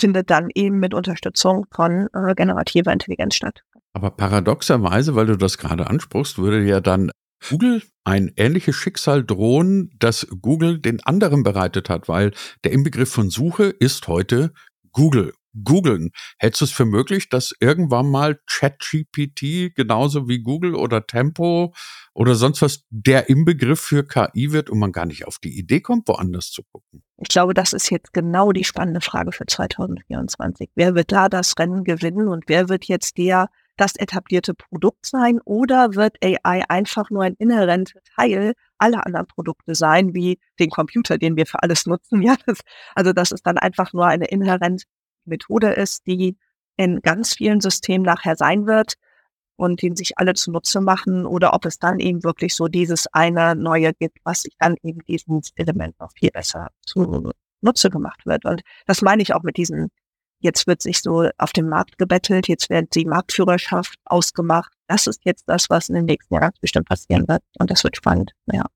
findet 0.00 0.30
dann 0.30 0.48
eben 0.54 0.78
mit 0.78 0.94
Unterstützung 0.94 1.66
von 1.70 2.08
äh, 2.12 2.34
generativer 2.34 2.92
Intelligenz 2.92 3.34
statt. 3.34 3.62
Aber 3.92 4.10
paradoxerweise, 4.10 5.14
weil 5.14 5.26
du 5.26 5.36
das 5.36 5.58
gerade 5.58 5.88
ansprichst, 5.88 6.38
würde 6.38 6.64
ja 6.64 6.80
dann 6.80 7.10
Google 7.48 7.82
ein 8.04 8.32
ähnliches 8.36 8.74
Schicksal 8.74 9.24
drohen, 9.24 9.90
das 9.98 10.26
Google 10.40 10.78
den 10.78 11.02
anderen 11.04 11.42
bereitet 11.42 11.88
hat, 11.88 12.08
weil 12.08 12.32
der 12.64 12.72
Inbegriff 12.72 13.10
von 13.10 13.30
Suche 13.30 13.64
ist 13.64 14.08
heute 14.08 14.52
Google. 14.92 15.32
Googeln. 15.62 16.10
Hältst 16.38 16.60
du 16.60 16.64
es 16.64 16.72
für 16.72 16.84
möglich, 16.84 17.28
dass 17.28 17.54
irgendwann 17.60 18.10
mal 18.10 18.40
ChatGPT 18.46 19.74
genauso 19.74 20.28
wie 20.28 20.42
Google 20.42 20.74
oder 20.74 21.06
Tempo 21.06 21.74
oder 22.14 22.34
sonst 22.34 22.62
was 22.62 22.84
der 22.90 23.28
Inbegriff 23.28 23.80
für 23.80 24.04
KI 24.04 24.52
wird 24.52 24.70
und 24.70 24.78
man 24.78 24.92
gar 24.92 25.06
nicht 25.06 25.26
auf 25.26 25.38
die 25.38 25.58
Idee 25.58 25.80
kommt, 25.80 26.08
woanders 26.08 26.50
zu 26.50 26.62
gucken? 26.62 27.02
Ich 27.18 27.28
glaube, 27.28 27.54
das 27.54 27.72
ist 27.72 27.90
jetzt 27.90 28.12
genau 28.12 28.52
die 28.52 28.64
spannende 28.64 29.00
Frage 29.00 29.32
für 29.32 29.46
2024. 29.46 30.70
Wer 30.74 30.94
wird 30.94 31.12
da 31.12 31.28
das 31.28 31.54
Rennen 31.58 31.84
gewinnen 31.84 32.28
und 32.28 32.44
wer 32.48 32.68
wird 32.68 32.86
jetzt 32.86 33.18
der 33.18 33.48
das 33.76 33.96
etablierte 33.96 34.54
Produkt 34.54 35.06
sein 35.06 35.40
oder 35.44 35.94
wird 35.94 36.16
AI 36.22 36.64
einfach 36.68 37.10
nur 37.10 37.24
ein 37.24 37.34
inhärenter 37.38 38.00
Teil 38.16 38.54
aller 38.78 39.04
anderen 39.04 39.26
Produkte 39.26 39.74
sein, 39.74 40.14
wie 40.14 40.38
den 40.60 40.70
Computer, 40.70 41.18
den 41.18 41.36
wir 41.36 41.46
für 41.46 41.62
alles 41.62 41.86
nutzen? 41.86 42.22
Ja, 42.22 42.36
das, 42.46 42.60
also 42.94 43.12
dass 43.12 43.32
es 43.32 43.42
dann 43.42 43.58
einfach 43.58 43.92
nur 43.92 44.06
eine 44.06 44.26
inhärent 44.26 44.84
Methode 45.26 45.72
ist, 45.72 46.06
die 46.06 46.36
in 46.76 47.00
ganz 47.00 47.34
vielen 47.34 47.60
Systemen 47.60 48.04
nachher 48.04 48.36
sein 48.36 48.66
wird 48.66 48.94
und 49.56 49.82
den 49.82 49.96
sich 49.96 50.18
alle 50.18 50.34
zunutze 50.34 50.80
machen 50.80 51.26
oder 51.26 51.54
ob 51.54 51.64
es 51.64 51.78
dann 51.78 52.00
eben 52.00 52.24
wirklich 52.24 52.54
so 52.54 52.66
dieses 52.68 53.06
eine 53.12 53.54
neue 53.54 53.92
gibt, 53.94 54.18
was 54.24 54.42
sich 54.42 54.54
dann 54.58 54.76
eben 54.82 55.00
diesem 55.06 55.40
Element 55.56 55.98
noch 56.00 56.10
viel 56.18 56.30
besser 56.30 56.68
zunutze 56.84 57.90
gemacht 57.90 58.26
wird. 58.26 58.44
Und 58.44 58.62
das 58.86 59.02
meine 59.02 59.22
ich 59.22 59.34
auch 59.34 59.42
mit 59.42 59.56
diesen 59.56 59.90
Jetzt 60.44 60.66
wird 60.66 60.82
sich 60.82 61.00
so 61.00 61.30
auf 61.38 61.52
dem 61.52 61.70
Markt 61.70 61.96
gebettelt, 61.96 62.48
jetzt 62.48 62.68
wird 62.68 62.94
die 62.94 63.06
Marktführerschaft 63.06 63.98
ausgemacht. 64.04 64.70
Das 64.88 65.06
ist 65.06 65.22
jetzt 65.24 65.44
das, 65.46 65.70
was 65.70 65.88
in 65.88 65.94
den 65.94 66.04
nächsten 66.04 66.34
Jahren 66.34 66.52
bestimmt 66.60 66.86
passieren 66.86 67.26
wird. 67.26 67.42
Und 67.58 67.70
das 67.70 67.82
wird 67.82 67.96
spannend, 67.96 68.32
ja. 68.52 68.66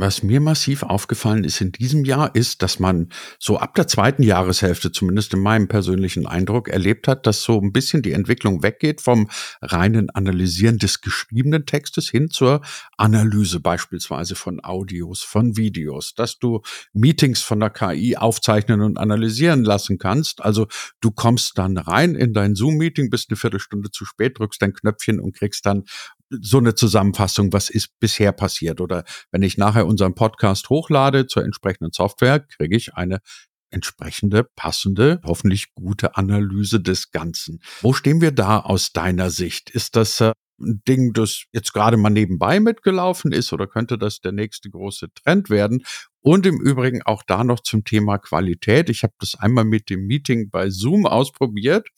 Was 0.00 0.22
mir 0.22 0.38
massiv 0.38 0.84
aufgefallen 0.84 1.42
ist 1.42 1.60
in 1.60 1.72
diesem 1.72 2.04
Jahr, 2.04 2.32
ist, 2.36 2.62
dass 2.62 2.78
man 2.78 3.08
so 3.40 3.58
ab 3.58 3.74
der 3.74 3.88
zweiten 3.88 4.22
Jahreshälfte, 4.22 4.92
zumindest 4.92 5.34
in 5.34 5.40
meinem 5.40 5.66
persönlichen 5.66 6.24
Eindruck, 6.24 6.68
erlebt 6.68 7.08
hat, 7.08 7.26
dass 7.26 7.42
so 7.42 7.60
ein 7.60 7.72
bisschen 7.72 8.02
die 8.02 8.12
Entwicklung 8.12 8.62
weggeht 8.62 9.00
vom 9.00 9.28
reinen 9.60 10.08
Analysieren 10.10 10.78
des 10.78 11.00
geschriebenen 11.00 11.66
Textes 11.66 12.08
hin 12.08 12.30
zur 12.30 12.60
Analyse 12.96 13.58
beispielsweise 13.58 14.36
von 14.36 14.62
Audios, 14.62 15.22
von 15.22 15.56
Videos, 15.56 16.14
dass 16.14 16.38
du 16.38 16.60
Meetings 16.92 17.42
von 17.42 17.58
der 17.58 17.70
KI 17.70 18.16
aufzeichnen 18.16 18.82
und 18.82 18.98
analysieren 18.98 19.64
lassen 19.64 19.98
kannst. 19.98 20.44
Also 20.44 20.68
du 21.00 21.10
kommst 21.10 21.58
dann 21.58 21.76
rein 21.76 22.14
in 22.14 22.34
dein 22.34 22.54
Zoom-Meeting, 22.54 23.10
bist 23.10 23.30
eine 23.30 23.36
Viertelstunde 23.36 23.90
zu 23.90 24.04
spät, 24.04 24.38
drückst 24.38 24.62
dein 24.62 24.74
Knöpfchen 24.74 25.18
und 25.18 25.34
kriegst 25.34 25.66
dann 25.66 25.82
so 26.30 26.58
eine 26.58 26.74
Zusammenfassung, 26.74 27.52
was 27.52 27.70
ist 27.70 27.98
bisher 28.00 28.32
passiert. 28.32 28.80
Oder 28.80 29.04
wenn 29.30 29.42
ich 29.42 29.58
nachher 29.58 29.86
unseren 29.86 30.14
Podcast 30.14 30.68
hochlade 30.68 31.26
zur 31.26 31.44
entsprechenden 31.44 31.92
Software, 31.92 32.40
kriege 32.40 32.76
ich 32.76 32.94
eine 32.94 33.20
entsprechende, 33.70 34.44
passende, 34.44 35.20
hoffentlich 35.24 35.74
gute 35.74 36.16
Analyse 36.16 36.80
des 36.80 37.10
Ganzen. 37.10 37.60
Wo 37.82 37.92
stehen 37.92 38.20
wir 38.20 38.32
da 38.32 38.60
aus 38.60 38.92
deiner 38.92 39.30
Sicht? 39.30 39.70
Ist 39.70 39.96
das 39.96 40.20
äh, 40.20 40.32
ein 40.60 40.82
Ding, 40.88 41.12
das 41.12 41.44
jetzt 41.52 41.72
gerade 41.72 41.96
mal 41.96 42.10
nebenbei 42.10 42.60
mitgelaufen 42.60 43.30
ist 43.32 43.52
oder 43.52 43.66
könnte 43.66 43.98
das 43.98 44.20
der 44.20 44.32
nächste 44.32 44.70
große 44.70 45.08
Trend 45.14 45.50
werden? 45.50 45.84
Und 46.20 46.46
im 46.46 46.60
Übrigen 46.60 47.02
auch 47.02 47.22
da 47.22 47.44
noch 47.44 47.60
zum 47.60 47.84
Thema 47.84 48.18
Qualität. 48.18 48.90
Ich 48.90 49.02
habe 49.02 49.14
das 49.20 49.34
einmal 49.34 49.64
mit 49.64 49.88
dem 49.88 50.06
Meeting 50.06 50.50
bei 50.50 50.68
Zoom 50.70 51.06
ausprobiert 51.06 51.88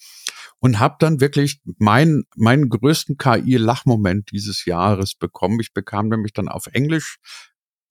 und 0.60 0.78
habe 0.78 0.96
dann 0.98 1.20
wirklich 1.20 1.60
meinen 1.78 2.24
meinen 2.36 2.68
größten 2.68 3.16
KI-Lachmoment 3.16 4.30
dieses 4.30 4.64
Jahres 4.64 5.14
bekommen. 5.14 5.58
Ich 5.60 5.72
bekam 5.72 6.08
nämlich 6.08 6.32
dann 6.32 6.48
auf 6.48 6.66
Englisch 6.68 7.18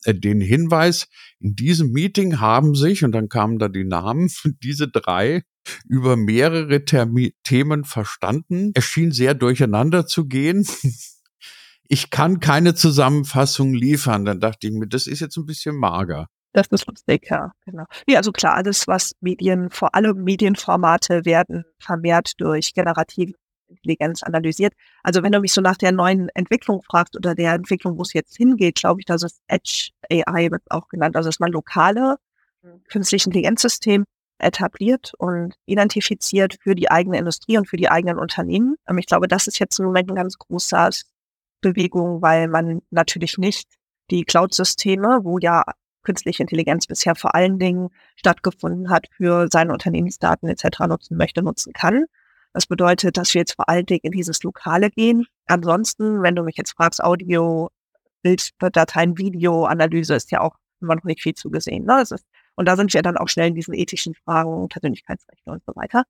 äh, 0.05 0.13
den 0.13 0.41
Hinweis, 0.41 1.08
in 1.39 1.55
diesem 1.55 1.91
Meeting 1.91 2.39
haben 2.39 2.75
sich, 2.75 3.03
und 3.03 3.12
dann 3.12 3.29
kamen 3.29 3.60
da 3.60 3.67
die 3.67 3.84
Namen, 3.84 4.29
diese 4.63 4.88
drei 4.88 5.43
über 5.88 6.15
mehrere 6.15 6.86
Termi 6.86 7.36
Themen 7.43 7.84
verstanden. 7.84 8.71
Es 8.73 8.86
schien 8.86 9.12
sehr 9.12 9.34
durcheinander 9.34 10.08
zu 10.08 10.25
gehen. 10.25 10.65
Ich 11.91 12.12
kann 12.12 12.39
keine 12.39 12.75
Zusammenfassung 12.75 13.73
liefern. 13.73 14.23
Dann 14.23 14.39
dachte 14.39 14.67
ich 14.67 14.73
mir, 14.73 14.88
das 14.88 15.08
ist 15.08 15.21
jetzt 15.21 15.38
ein 15.38 15.45
bisschen 15.45 15.75
mager. 15.75 16.27
Das 16.53 16.67
ist 16.67 16.88
lustig, 16.88 17.27
ja, 17.29 17.51
genau. 17.65 17.85
Ja, 18.07 18.17
also 18.17 18.31
klar, 18.31 18.55
alles, 18.55 18.88
was 18.88 19.15
Medien, 19.21 19.69
vor 19.69 19.93
allem 19.93 20.23
Medienformate 20.23 21.25
werden 21.25 21.63
vermehrt 21.79 22.33
durch 22.41 22.73
generative 22.73 23.33
Intelligenz 23.67 24.23
analysiert. 24.23 24.73
Also 25.03 25.21
wenn 25.21 25.31
du 25.31 25.39
mich 25.41 25.53
so 25.53 25.62
nach 25.62 25.77
der 25.77 25.91
neuen 25.91 26.29
Entwicklung 26.29 26.81
fragst 26.81 27.15
oder 27.15 27.35
der 27.35 27.53
Entwicklung, 27.53 27.99
wo 27.99 28.01
es 28.01 28.13
jetzt 28.13 28.35
hingeht, 28.35 28.77
glaube 28.77 29.01
ich, 29.01 29.05
dass 29.05 29.21
es 29.21 29.41
Edge 29.47 29.91
AI 30.09 30.49
wird 30.49 30.63
auch 30.71 30.88
genannt. 30.88 31.15
Also 31.15 31.29
dass 31.29 31.39
man 31.39 31.51
lokale 31.51 32.15
künstliche 32.89 33.27
Intelligenzsystem 33.27 34.05
etabliert 34.39 35.13
und 35.19 35.53
identifiziert 35.67 36.57
für 36.63 36.73
die 36.73 36.89
eigene 36.89 37.19
Industrie 37.19 37.59
und 37.59 37.69
für 37.69 37.77
die 37.77 37.89
eigenen 37.89 38.17
Unternehmen. 38.17 38.75
Ich 38.97 39.05
glaube, 39.05 39.27
das 39.27 39.45
ist 39.45 39.59
jetzt 39.59 39.77
im 39.77 39.85
Moment 39.85 40.09
eine 40.09 40.19
ganz 40.19 40.39
große 40.39 40.89
Bewegung, 41.62 42.23
weil 42.23 42.47
man 42.47 42.81
natürlich 42.89 43.38
nicht 43.38 43.69
die 44.09 44.23
Cloud-Systeme, 44.23 45.19
wo 45.21 45.38
ja 45.38 45.63
künstliche 46.10 46.41
Intelligenz 46.41 46.88
bisher 46.88 47.13
vor 47.13 47.36
allen 47.36 47.60
Dingen 47.60 47.89
stattgefunden 48.15 48.89
hat, 48.89 49.06
für 49.15 49.48
seine 49.52 49.74
Unternehmensdaten 49.74 50.50
etc. 50.50 50.80
nutzen 50.88 51.17
möchte, 51.17 51.43
nutzen 51.43 51.72
kann. 51.72 52.06
Das 52.52 52.65
bedeutet, 52.65 53.15
dass 53.15 53.32
wir 53.36 53.41
jetzt 53.41 53.54
vor 53.54 53.69
allen 53.69 53.86
Dingen 53.86 54.02
in 54.02 54.12
dieses 54.12 54.41
Lokale 54.41 54.89
gehen. 54.89 55.28
Ansonsten, 55.45 56.24
wenn 56.24 56.36
du 56.36 56.41
mich 56.41 56.58
jetzt 56.58 56.72
fragst, 56.72 57.04
Audio, 57.04 57.69
Bilddateien, 58.24 59.19
Videoanalyse 59.19 60.15
ist 60.15 60.32
ja 60.32 60.41
auch 60.41 60.56
immer 60.82 60.95
noch 60.95 61.04
nicht 61.04 61.22
viel 61.22 61.36
zugesehen. 61.36 61.86
Ne? 61.86 62.02
Ist, 62.02 62.15
und 62.56 62.65
da 62.65 62.76
sind 62.76 62.91
wir 62.91 63.04
dann 63.04 63.17
auch 63.17 63.28
schnell 63.28 63.50
in 63.50 63.56
diesen 63.56 63.76
ethischen 63.76 64.15
Fragen, 64.15 64.67
Persönlichkeitsrechte 64.67 65.52
und 65.52 65.62
so 65.63 65.76
weiter. 65.76 66.06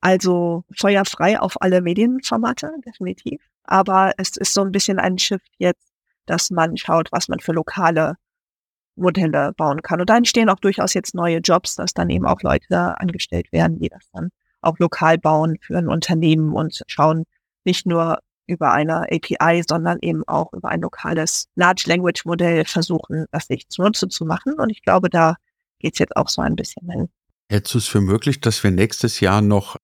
Also 0.00 0.64
feuerfrei 0.74 1.38
auf 1.38 1.60
alle 1.60 1.82
Medienformate, 1.82 2.72
definitiv. 2.86 3.42
Aber 3.64 4.12
es 4.16 4.38
ist 4.38 4.54
so 4.54 4.62
ein 4.62 4.72
bisschen 4.72 4.98
ein 4.98 5.18
Shift 5.18 5.50
jetzt, 5.58 5.92
dass 6.24 6.50
man 6.50 6.78
schaut, 6.78 7.12
was 7.12 7.28
man 7.28 7.40
für 7.40 7.52
lokale 7.52 8.16
Modelle 8.96 9.52
bauen 9.56 9.82
kann. 9.82 10.00
Und 10.00 10.10
da 10.10 10.16
entstehen 10.16 10.48
auch 10.48 10.60
durchaus 10.60 10.94
jetzt 10.94 11.14
neue 11.14 11.38
Jobs, 11.38 11.74
dass 11.74 11.94
dann 11.94 12.10
eben 12.10 12.26
auch 12.26 12.42
Leute 12.42 12.98
angestellt 13.00 13.52
werden, 13.52 13.78
die 13.78 13.88
das 13.88 14.08
dann 14.12 14.30
auch 14.60 14.78
lokal 14.78 15.18
bauen 15.18 15.58
für 15.60 15.76
ein 15.76 15.88
Unternehmen 15.88 16.52
und 16.52 16.82
schauen 16.86 17.24
nicht 17.64 17.86
nur 17.86 18.18
über 18.46 18.72
eine 18.72 19.06
API, 19.10 19.62
sondern 19.66 19.98
eben 20.00 20.22
auch 20.26 20.52
über 20.52 20.68
ein 20.68 20.80
lokales 20.80 21.48
Large 21.54 21.84
Language 21.86 22.24
Modell 22.24 22.64
versuchen, 22.64 23.26
das 23.30 23.46
sich 23.46 23.68
zunutze 23.68 24.08
zu 24.08 24.24
machen. 24.24 24.54
Und 24.54 24.70
ich 24.70 24.82
glaube, 24.82 25.08
da 25.08 25.36
geht 25.78 25.94
es 25.94 25.98
jetzt 25.98 26.16
auch 26.16 26.28
so 26.28 26.42
ein 26.42 26.56
bisschen 26.56 26.90
hin. 26.90 27.08
Hältst 27.50 27.74
du 27.74 27.78
es 27.78 27.86
für 27.86 28.00
möglich, 28.00 28.40
dass 28.40 28.62
wir 28.62 28.70
nächstes 28.70 29.20
Jahr 29.20 29.40
noch 29.40 29.76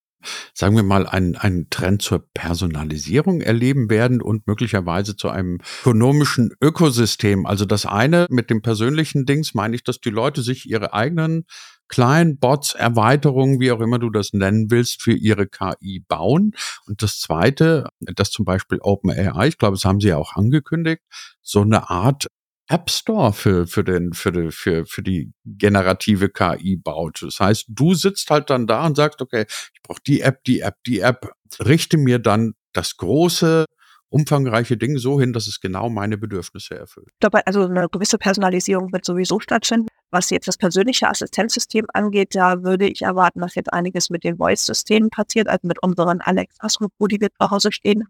sagen 0.54 0.76
wir 0.76 0.82
mal, 0.82 1.06
einen, 1.06 1.36
einen 1.36 1.70
Trend 1.70 2.02
zur 2.02 2.26
Personalisierung 2.34 3.40
erleben 3.40 3.90
werden 3.90 4.20
und 4.22 4.46
möglicherweise 4.46 5.16
zu 5.16 5.28
einem 5.28 5.58
ökonomischen 5.82 6.52
Ökosystem. 6.60 7.46
Also 7.46 7.64
das 7.64 7.86
eine 7.86 8.26
mit 8.30 8.50
dem 8.50 8.62
persönlichen 8.62 9.26
Dings 9.26 9.54
meine 9.54 9.74
ich, 9.74 9.84
dass 9.84 10.00
die 10.00 10.10
Leute 10.10 10.42
sich 10.42 10.68
ihre 10.68 10.92
eigenen 10.92 11.44
kleinen 11.90 12.38
Bots, 12.38 12.74
Erweiterungen, 12.74 13.60
wie 13.60 13.72
auch 13.72 13.80
immer 13.80 13.98
du 13.98 14.10
das 14.10 14.32
nennen 14.32 14.70
willst, 14.70 15.02
für 15.02 15.12
ihre 15.12 15.46
KI 15.46 16.04
bauen. 16.06 16.52
Und 16.86 17.02
das 17.02 17.18
zweite, 17.18 17.88
dass 18.00 18.30
zum 18.30 18.44
Beispiel 18.44 18.78
OpenAI, 18.80 19.48
ich 19.48 19.58
glaube, 19.58 19.76
das 19.76 19.84
haben 19.84 20.00
sie 20.00 20.08
ja 20.08 20.16
auch 20.16 20.36
angekündigt, 20.36 21.02
so 21.42 21.62
eine 21.62 21.90
Art 21.90 22.28
App 22.70 22.88
Store 22.88 23.32
für, 23.32 23.66
für, 23.66 23.82
den, 23.82 24.12
für, 24.12 24.30
die, 24.30 24.52
für, 24.52 24.86
für 24.86 25.02
die 25.02 25.32
generative 25.44 26.28
KI 26.28 26.76
baut. 26.76 27.20
Das 27.20 27.40
heißt, 27.40 27.66
du 27.68 27.94
sitzt 27.94 28.30
halt 28.30 28.48
dann 28.48 28.68
da 28.68 28.86
und 28.86 28.96
sagst, 28.96 29.20
okay, 29.20 29.46
ich 29.48 29.82
brauche 29.82 30.00
die 30.06 30.20
App, 30.20 30.44
die 30.44 30.60
App, 30.60 30.76
die 30.86 31.00
App, 31.00 31.32
richte 31.58 31.96
mir 31.96 32.20
dann 32.20 32.54
das 32.72 32.96
große, 32.96 33.64
umfangreiche 34.08 34.76
Ding 34.76 34.98
so 34.98 35.20
hin, 35.20 35.32
dass 35.32 35.48
es 35.48 35.60
genau 35.60 35.90
meine 35.90 36.16
Bedürfnisse 36.16 36.76
erfüllt. 36.76 37.08
Dabei, 37.18 37.44
also 37.44 37.64
eine 37.64 37.88
gewisse 37.88 38.18
Personalisierung 38.18 38.92
wird 38.92 39.04
sowieso 39.04 39.40
stattfinden. 39.40 39.88
Was 40.12 40.30
jetzt 40.30 40.46
das 40.46 40.56
persönliche 40.56 41.08
Assistenzsystem 41.08 41.86
angeht, 41.92 42.36
da 42.36 42.62
würde 42.62 42.88
ich 42.88 43.02
erwarten, 43.02 43.40
dass 43.40 43.56
jetzt 43.56 43.72
einiges 43.72 44.10
mit 44.10 44.22
den 44.22 44.36
Voice-Systemen 44.36 45.10
passiert, 45.10 45.48
also 45.48 45.66
mit 45.66 45.82
unseren 45.82 46.20
Alexas, 46.20 46.78
wo 46.98 47.06
die 47.08 47.20
wir 47.20 47.30
zu 47.30 47.50
Hause 47.50 47.72
stehen 47.72 48.04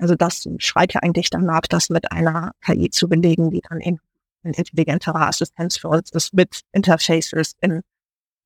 also 0.00 0.14
das 0.14 0.48
schreit 0.58 0.94
ja 0.94 1.00
eigentlich 1.02 1.30
danach, 1.30 1.62
das 1.62 1.90
mit 1.90 2.10
einer 2.10 2.52
KI 2.64 2.90
zu 2.90 3.08
belegen, 3.08 3.50
die 3.50 3.60
dann 3.60 3.80
eben 3.80 3.98
ein 4.42 4.54
intelligenterer 4.54 5.28
Assistenz 5.28 5.76
für 5.76 5.88
uns 5.88 6.10
ist 6.12 6.32
mit 6.32 6.62
Interfaces 6.72 7.54
in 7.60 7.82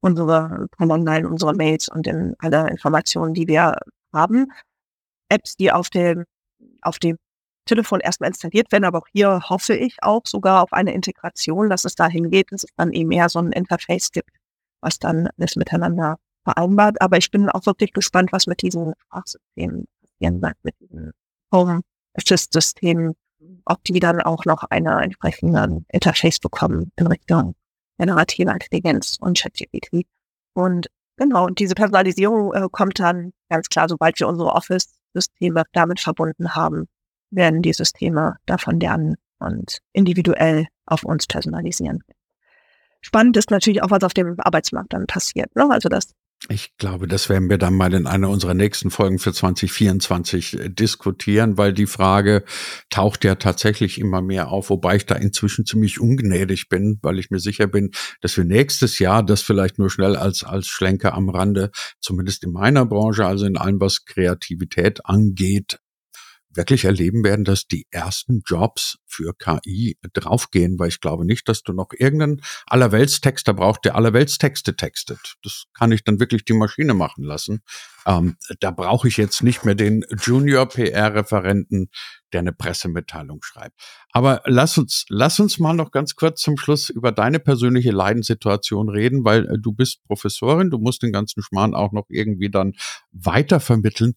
unsere 0.01 0.67
in 0.79 1.27
unsere 1.27 1.55
Mails 1.55 1.89
und 1.89 2.07
in 2.07 2.35
alle 2.39 2.69
Informationen, 2.69 3.35
die 3.35 3.47
wir 3.47 3.77
haben. 4.13 4.53
Apps, 5.31 5.57
die 5.57 5.73
auf 5.73 5.91
dem, 5.91 6.25
auf 6.83 6.99
dem 6.99 7.17
Telefon 7.67 8.01
erstmal 8.01 8.29
installiert 8.29 8.71
werden, 8.73 8.85
aber 8.85 8.99
auch 8.99 9.09
hier 9.13 9.49
hoffe 9.49 9.75
ich 9.75 9.97
auch 10.03 10.23
sogar 10.27 10.63
auf 10.63 10.73
eine 10.73 10.93
Integration, 10.93 11.71
dass 11.71 11.85
es 11.85 11.95
dahin 11.95 12.31
geht, 12.31 12.53
dass 12.53 12.65
es 12.65 12.71
dann 12.77 12.93
eben 12.93 13.09
mehr 13.09 13.29
so 13.29 13.39
ein 13.39 13.53
Interface 13.53 14.11
gibt, 14.13 14.31
was 14.83 14.99
dann 14.99 15.29
das 15.39 15.57
miteinander 15.57 16.19
vereinbart. 16.45 17.01
Aber 17.01 17.17
ich 17.17 17.31
bin 17.31 17.49
auch 17.49 17.65
wirklich 17.65 17.93
gespannt, 17.93 18.33
was 18.33 18.47
mit 18.47 18.61
diesen 18.61 18.93
Sprachsystemen 19.07 19.87
passieren 20.03 20.43
wird, 20.43 20.57
mit 20.63 20.75
diesen 20.81 21.13
Home 21.55 21.83
Assist 22.15 22.53
System, 22.53 23.15
ob 23.65 23.83
die 23.85 24.01
dann 24.01 24.21
auch 24.21 24.45
noch 24.45 24.65
eine 24.65 25.01
entsprechende 25.03 25.85
Interface 25.89 26.41
bekommen 26.41 26.93
in 26.97 27.07
Richtung 27.07 27.55
generative 27.99 28.51
Intelligenz 28.51 29.17
und 29.21 29.39
ChatGPT. 29.39 30.07
Und 30.53 30.89
genau, 31.17 31.47
und 31.47 31.59
diese 31.61 31.75
Personalisierung 31.75 32.53
äh, 32.53 32.67
kommt 32.71 32.99
dann 32.99 33.33
ganz 33.49 33.69
klar, 33.69 33.89
sobald 33.89 34.19
wir 34.19 34.29
unsere 34.29 34.51
Office-Systeme 34.51 35.65
damit 35.73 36.01
verbunden 36.01 36.55
haben, 36.55 36.87
werden 37.31 37.63
die 37.63 37.73
Systeme 37.73 38.37
davon 38.47 38.81
lernen 38.81 39.17
und 39.39 39.79
individuell 39.93 40.67
auf 40.87 41.05
uns 41.05 41.27
personalisieren. 41.27 42.03
spannend 43.01 43.37
ist 43.37 43.51
natürlich 43.51 43.83
auch, 43.83 43.91
was 43.91 44.03
auf 44.03 44.15
dem 44.15 44.37
Arbeitsmarkt 44.39 44.93
dann 44.93 45.07
passiert. 45.07 45.55
Ne? 45.55 45.69
Also 45.71 45.89
das 45.89 46.15
ich 46.49 46.77
glaube, 46.77 47.09
das 47.09 47.29
werden 47.29 47.49
wir 47.49 47.57
dann 47.57 47.75
mal 47.75 47.95
in 47.95 48.07
einer 48.07 48.29
unserer 48.29 48.55
nächsten 48.55 48.91
Folgen 48.91 49.19
für 49.19 49.33
2024 49.33 50.59
äh, 50.59 50.69
diskutieren, 50.69 51.57
weil 51.57 51.73
die 51.73 51.87
Frage 51.87 52.45
taucht 52.91 53.25
ja 53.25 53.37
tatsächlich 53.37 53.99
immer 53.99 54.21
mehr 54.21 54.49
auf, 54.49 54.69
wobei 54.69 54.97
ich 54.97 55.07
da 55.07 55.15
inzwischen 55.15 55.65
ziemlich 55.65 56.01
ungnädig 56.01 56.69
bin, 56.69 56.99
weil 57.03 57.19
ich 57.19 57.31
mir 57.31 57.39
sicher 57.39 57.67
bin, 57.67 57.93
dass 58.21 58.37
wir 58.37 58.45
nächstes 58.45 58.99
Jahr 58.99 59.25
das 59.25 59.41
vielleicht 59.41 59.79
nur 59.79 59.91
schnell 59.91 60.17
als, 60.17 60.45
als 60.45 60.69
Schlenker 60.69 61.15
am 61.15 61.31
Rande, 61.31 61.71
zumindest 62.01 62.45
in 62.45 62.53
meiner 62.53 62.85
Branche, 62.85 63.27
also 63.27 63.47
in 63.47 63.57
allem, 63.57 63.81
was 63.81 64.05
Kreativität 64.05 65.07
angeht, 65.07 65.79
wirklich 66.57 66.85
erleben 66.85 67.25
werden, 67.25 67.45
dass 67.45 67.67
die 67.67 67.87
ersten 67.91 68.43
Jobs 68.47 68.99
für 69.07 69.35
KI 69.35 69.97
draufgehen, 70.13 70.79
weil 70.79 70.89
ich 70.89 71.01
glaube 71.01 71.25
nicht, 71.25 71.49
dass 71.49 71.63
du 71.63 71.73
noch 71.73 71.89
irgendeinen 71.97 72.43
Allerweltstexter 72.67 73.55
brauchst, 73.55 73.85
der 73.85 73.97
Allerweltstexte 73.97 74.77
textet. 74.77 75.35
Das 75.43 75.65
kann 75.73 75.93
ich 75.93 76.05
dann 76.05 76.21
wirklich 76.21 76.45
die 76.45 76.53
Maschine 76.53 76.95
machen 76.95 77.25
lassen. 77.25 77.63
Ähm, 78.07 78.37
da 78.61 78.71
brauche 78.71 79.09
ich 79.09 79.17
jetzt 79.17 79.43
nicht 79.43 79.65
mehr 79.65 79.75
den 79.75 80.05
Junior 80.21 80.69
PR-Referenten, 80.69 81.89
der 82.33 82.41
eine 82.41 82.53
Pressemitteilung 82.53 83.43
schreibt. 83.43 83.81
Aber 84.13 84.43
lass 84.45 84.77
uns, 84.77 85.07
lass 85.09 85.41
uns 85.41 85.59
mal 85.59 85.73
noch 85.73 85.91
ganz 85.91 86.15
kurz 86.15 86.41
zum 86.41 86.57
Schluss 86.57 86.91
über 86.91 87.13
deine 87.13 87.39
persönliche 87.39 87.93
Leidenssituation 87.93 88.89
reden, 88.89 89.25
weil 89.25 89.47
äh, 89.47 89.59
du 89.59 89.73
bist 89.73 90.05
Professorin, 90.05 90.71
du 90.71 90.79
musst 90.79 91.03
den 91.03 91.13
ganzen 91.13 91.43
Schmarrn 91.43 91.75
auch 91.75 91.93
noch 91.93 92.07
irgendwie 92.09 92.51
dann 92.51 92.75
weitervermitteln. 93.13 94.15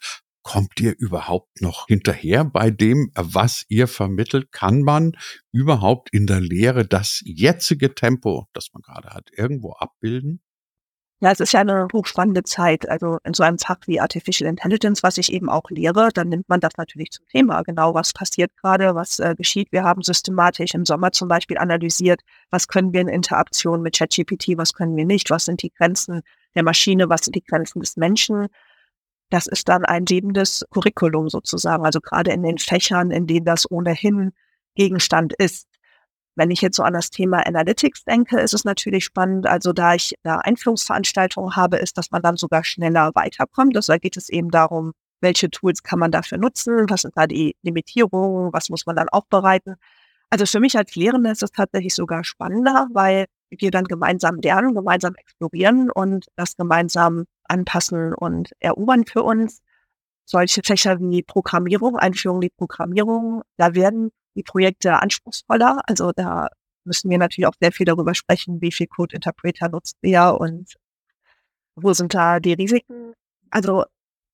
Kommt 0.47 0.79
ihr 0.79 0.95
überhaupt 0.97 1.61
noch 1.61 1.87
hinterher 1.87 2.45
bei 2.45 2.71
dem, 2.71 3.11
was 3.15 3.65
ihr 3.67 3.85
vermittelt? 3.85 4.53
Kann 4.53 4.81
man 4.81 5.11
überhaupt 5.51 6.07
in 6.13 6.25
der 6.25 6.39
Lehre 6.39 6.87
das 6.87 7.21
jetzige 7.25 7.93
Tempo, 7.93 8.45
das 8.53 8.69
man 8.71 8.81
gerade 8.81 9.09
hat, 9.09 9.27
irgendwo 9.33 9.73
abbilden? 9.73 10.41
Ja, 11.19 11.33
es 11.33 11.41
ist 11.41 11.51
ja 11.51 11.59
eine 11.59 11.89
hochspannende 11.91 12.43
Zeit. 12.43 12.87
Also 12.87 13.17
in 13.25 13.33
so 13.33 13.43
einem 13.43 13.57
Fach 13.57 13.79
wie 13.87 13.99
Artificial 13.99 14.49
Intelligence, 14.49 15.03
was 15.03 15.17
ich 15.17 15.33
eben 15.33 15.49
auch 15.49 15.69
lehre, 15.69 16.11
dann 16.13 16.29
nimmt 16.29 16.47
man 16.47 16.61
das 16.61 16.77
natürlich 16.77 17.11
zum 17.11 17.25
Thema. 17.27 17.61
Genau, 17.63 17.93
was 17.93 18.13
passiert 18.13 18.55
gerade, 18.55 18.95
was 18.95 19.19
äh, 19.19 19.35
geschieht. 19.35 19.73
Wir 19.73 19.83
haben 19.83 20.01
systematisch 20.01 20.75
im 20.75 20.85
Sommer 20.85 21.11
zum 21.11 21.27
Beispiel 21.27 21.57
analysiert, 21.57 22.21
was 22.51 22.69
können 22.69 22.93
wir 22.93 23.01
in 23.01 23.09
Interaktion 23.09 23.81
mit 23.81 23.97
ChatGPT, 23.97 24.57
was 24.57 24.73
können 24.73 24.95
wir 24.95 25.05
nicht, 25.05 25.29
was 25.29 25.43
sind 25.43 25.61
die 25.61 25.71
Grenzen 25.71 26.21
der 26.55 26.63
Maschine, 26.63 27.09
was 27.09 27.25
sind 27.25 27.35
die 27.35 27.43
Grenzen 27.43 27.81
des 27.81 27.97
Menschen. 27.97 28.47
Das 29.29 29.47
ist 29.47 29.67
dann 29.67 29.83
ein 29.85 30.05
lebendes 30.05 30.65
Curriculum 30.71 31.29
sozusagen, 31.29 31.85
also 31.85 31.99
gerade 31.99 32.31
in 32.31 32.43
den 32.43 32.57
Fächern, 32.57 33.11
in 33.11 33.27
denen 33.27 33.45
das 33.45 33.69
ohnehin 33.69 34.31
Gegenstand 34.75 35.33
ist. 35.37 35.67
Wenn 36.35 36.51
ich 36.51 36.61
jetzt 36.61 36.77
so 36.77 36.83
an 36.83 36.93
das 36.93 37.09
Thema 37.09 37.45
Analytics 37.45 38.03
denke, 38.05 38.39
ist 38.39 38.53
es 38.53 38.63
natürlich 38.63 39.03
spannend. 39.03 39.47
Also 39.47 39.73
da 39.73 39.95
ich 39.95 40.13
da 40.23 40.37
Einführungsveranstaltungen 40.37 41.55
habe, 41.55 41.77
ist, 41.77 41.97
dass 41.97 42.11
man 42.11 42.21
dann 42.21 42.37
sogar 42.37 42.63
schneller 42.63 43.11
weiterkommt. 43.15 43.75
Also 43.75 43.93
da 43.93 43.97
geht 43.97 44.17
es 44.17 44.29
eben 44.29 44.51
darum, 44.51 44.93
welche 45.19 45.49
Tools 45.49 45.81
kann 45.81 45.97
man 45.97 46.11
dafür 46.11 46.37
nutzen, 46.37 46.85
was 46.89 47.01
sind 47.01 47.17
da 47.17 47.25
die 47.25 47.55
Limitierungen, 47.63 48.53
was 48.53 48.69
muss 48.69 48.85
man 48.85 48.95
dann 48.95 49.09
aufbereiten. 49.09 49.75
Also 50.29 50.45
für 50.45 50.59
mich 50.59 50.77
als 50.77 50.95
Lehrende 50.95 51.31
ist 51.31 51.41
es 51.41 51.51
tatsächlich 51.51 51.95
sogar 51.95 52.23
spannender, 52.23 52.87
weil 52.93 53.25
wir 53.49 53.71
dann 53.71 53.85
gemeinsam 53.85 54.35
lernen, 54.35 54.75
gemeinsam 54.75 55.15
explorieren 55.15 55.89
und 55.89 56.25
das 56.35 56.55
gemeinsam 56.55 57.25
anpassen 57.47 58.13
und 58.13 58.51
erobern 58.59 59.05
für 59.05 59.23
uns. 59.23 59.61
Solche 60.25 60.61
Fächer 60.63 60.99
wie 60.99 61.23
Programmierung, 61.23 61.95
Einführung 61.97 62.37
in 62.37 62.41
die 62.41 62.53
Programmierung, 62.55 63.43
da 63.57 63.75
werden 63.75 64.11
die 64.35 64.43
Projekte 64.43 65.01
anspruchsvoller. 65.01 65.81
Also 65.87 66.11
da 66.15 66.49
müssen 66.83 67.09
wir 67.09 67.17
natürlich 67.17 67.47
auch 67.47 67.55
sehr 67.59 67.71
viel 67.71 67.85
darüber 67.85 68.13
sprechen, 68.13 68.61
wie 68.61 68.71
viel 68.71 68.87
Code 68.87 69.15
Interpreter 69.15 69.69
nutzt 69.69 69.97
wer 70.01 70.39
und 70.39 70.73
wo 71.75 71.93
sind 71.93 72.13
da 72.13 72.39
die 72.39 72.53
Risiken. 72.53 73.13
Also 73.51 73.85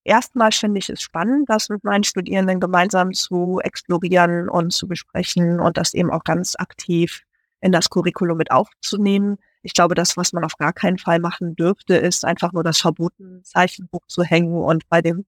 erstmal 0.03 0.51
finde 0.51 0.79
ich 0.79 0.89
es 0.89 1.01
spannend, 1.01 1.49
das 1.49 1.69
mit 1.69 1.83
meinen 1.83 2.03
Studierenden 2.03 2.59
gemeinsam 2.59 3.13
zu 3.13 3.59
explorieren 3.63 4.49
und 4.49 4.71
zu 4.71 4.87
besprechen 4.87 5.59
und 5.59 5.77
das 5.77 5.93
eben 5.93 6.11
auch 6.11 6.23
ganz 6.23 6.55
aktiv 6.57 7.23
in 7.61 7.71
das 7.71 7.89
Curriculum 7.89 8.37
mit 8.37 8.51
aufzunehmen. 8.51 9.37
Ich 9.63 9.73
glaube, 9.73 9.95
das, 9.95 10.17
was 10.17 10.33
man 10.33 10.43
auf 10.43 10.57
gar 10.57 10.73
keinen 10.73 10.97
Fall 10.97 11.19
machen 11.19 11.55
dürfte, 11.55 11.95
ist 11.95 12.25
einfach 12.25 12.51
nur 12.51 12.63
das 12.63 12.79
verbotene 12.79 13.41
Zeichenbuch 13.43 14.05
zu 14.07 14.23
hängen 14.23 14.53
und 14.53 14.87
bei 14.89 15.01
dem 15.01 15.25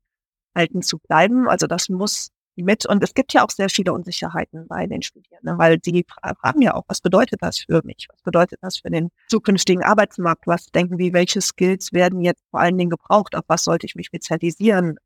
Alten 0.54 0.82
zu 0.82 1.00
bleiben. 1.00 1.50
Also 1.50 1.68
das 1.68 1.90
muss 1.90 2.32
mit. 2.58 2.86
Und 2.86 3.04
es 3.04 3.14
gibt 3.14 3.34
ja 3.34 3.44
auch 3.44 3.50
sehr 3.50 3.70
viele 3.70 3.92
Unsicherheiten 3.94 4.68
bei 4.68 4.88
den 4.88 5.02
Studierenden, 5.02 5.58
weil 5.58 5.78
die 5.78 6.06
fragen 6.08 6.62
ja 6.62 6.74
auch, 6.74 6.84
was 6.88 7.02
bedeutet 7.02 7.42
das 7.42 7.60
für 7.60 7.82
mich? 7.84 8.08
Was 8.10 8.22
bedeutet 8.22 8.60
das 8.62 8.78
für 8.78 8.90
den 8.90 9.10
zukünftigen 9.28 9.84
Arbeitsmarkt? 9.84 10.48
Was 10.48 10.68
denken 10.68 10.98
wir, 10.98 11.14
welche 11.14 11.42
Skills 11.42 11.92
werden 11.92 12.22
jetzt 12.22 12.44
vor 12.52 12.62
allen 12.62 12.78
Dingen 12.78 12.90
gebraucht? 12.90 13.36
Auf 13.36 13.44
was 13.48 13.64
sollte 13.64 13.86
ich 13.86 13.96
mich 13.96 14.08
spezialisieren? 14.08 14.98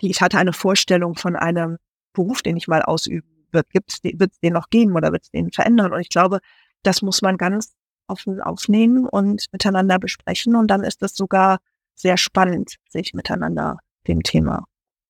Ich 0.00 0.20
hatte 0.20 0.38
eine 0.38 0.52
Vorstellung 0.52 1.14
von 1.14 1.36
einem 1.36 1.78
Beruf, 2.12 2.42
den 2.42 2.56
ich 2.56 2.68
mal 2.68 2.82
ausüben 2.82 3.46
wird. 3.52 3.66
Wird 3.72 3.84
es 3.88 4.40
den 4.40 4.52
noch 4.52 4.68
geben 4.68 4.94
oder 4.94 5.12
wird 5.12 5.22
es 5.22 5.30
den 5.30 5.50
verändern? 5.52 5.92
Und 5.92 6.00
ich 6.00 6.08
glaube, 6.10 6.40
das 6.82 7.00
muss 7.00 7.22
man 7.22 7.36
ganz 7.36 7.72
offen 8.12 8.40
aufnehmen 8.40 9.06
und 9.06 9.46
miteinander 9.52 9.98
besprechen. 9.98 10.54
Und 10.54 10.68
dann 10.68 10.84
ist 10.84 11.02
es 11.02 11.14
sogar 11.14 11.58
sehr 11.94 12.16
spannend, 12.16 12.76
sich 12.88 13.14
miteinander 13.14 13.78
dem 14.06 14.22
Thema 14.22 14.64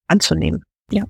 anzunehmen. 0.06 0.64
Ja. 0.90 1.04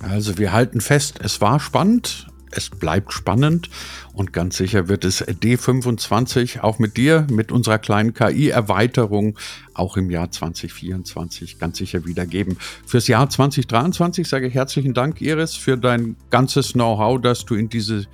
Also 0.00 0.38
wir 0.38 0.52
halten 0.52 0.80
fest, 0.80 1.20
es 1.22 1.40
war 1.40 1.60
spannend, 1.60 2.26
es 2.50 2.70
bleibt 2.70 3.12
spannend 3.12 3.70
und 4.12 4.32
ganz 4.32 4.56
sicher 4.56 4.88
wird 4.88 5.04
es 5.04 5.26
D25 5.26 6.60
auch 6.60 6.78
mit 6.78 6.96
dir, 6.96 7.26
mit 7.30 7.50
unserer 7.52 7.78
kleinen 7.78 8.14
KI-Erweiterung 8.14 9.38
auch 9.74 9.96
im 9.96 10.10
Jahr 10.10 10.30
2024 10.30 11.58
ganz 11.58 11.78
sicher 11.78 12.04
wieder 12.04 12.26
geben. 12.26 12.56
Fürs 12.86 13.08
Jahr 13.08 13.28
2023 13.28 14.28
sage 14.28 14.46
ich 14.46 14.54
herzlichen 14.54 14.94
Dank, 14.94 15.20
Iris, 15.20 15.54
für 15.56 15.76
dein 15.76 16.16
ganzes 16.30 16.72
Know-how, 16.72 17.20
das 17.20 17.44
du 17.44 17.54
in 17.54 17.68
diese 17.68 18.06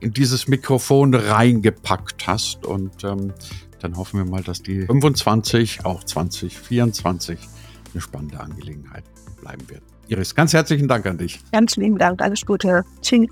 in 0.00 0.12
dieses 0.12 0.48
Mikrofon 0.48 1.14
reingepackt 1.14 2.26
hast. 2.26 2.66
Und 2.66 3.04
ähm, 3.04 3.32
dann 3.80 3.96
hoffen 3.96 4.18
wir 4.18 4.30
mal, 4.30 4.42
dass 4.42 4.62
die 4.62 4.86
25, 4.86 5.84
auch 5.84 6.04
2024 6.04 7.38
eine 7.92 8.00
spannende 8.00 8.40
Angelegenheit 8.40 9.04
bleiben 9.40 9.68
wird. 9.68 9.82
Iris, 10.08 10.34
ganz 10.34 10.52
herzlichen 10.52 10.88
Dank 10.88 11.06
an 11.06 11.18
dich. 11.18 11.40
Ganz 11.52 11.76
lieben 11.76 11.98
Dank. 11.98 12.20
Alles 12.20 12.44
Gute. 12.44 12.84
Tschüss. 13.00 13.28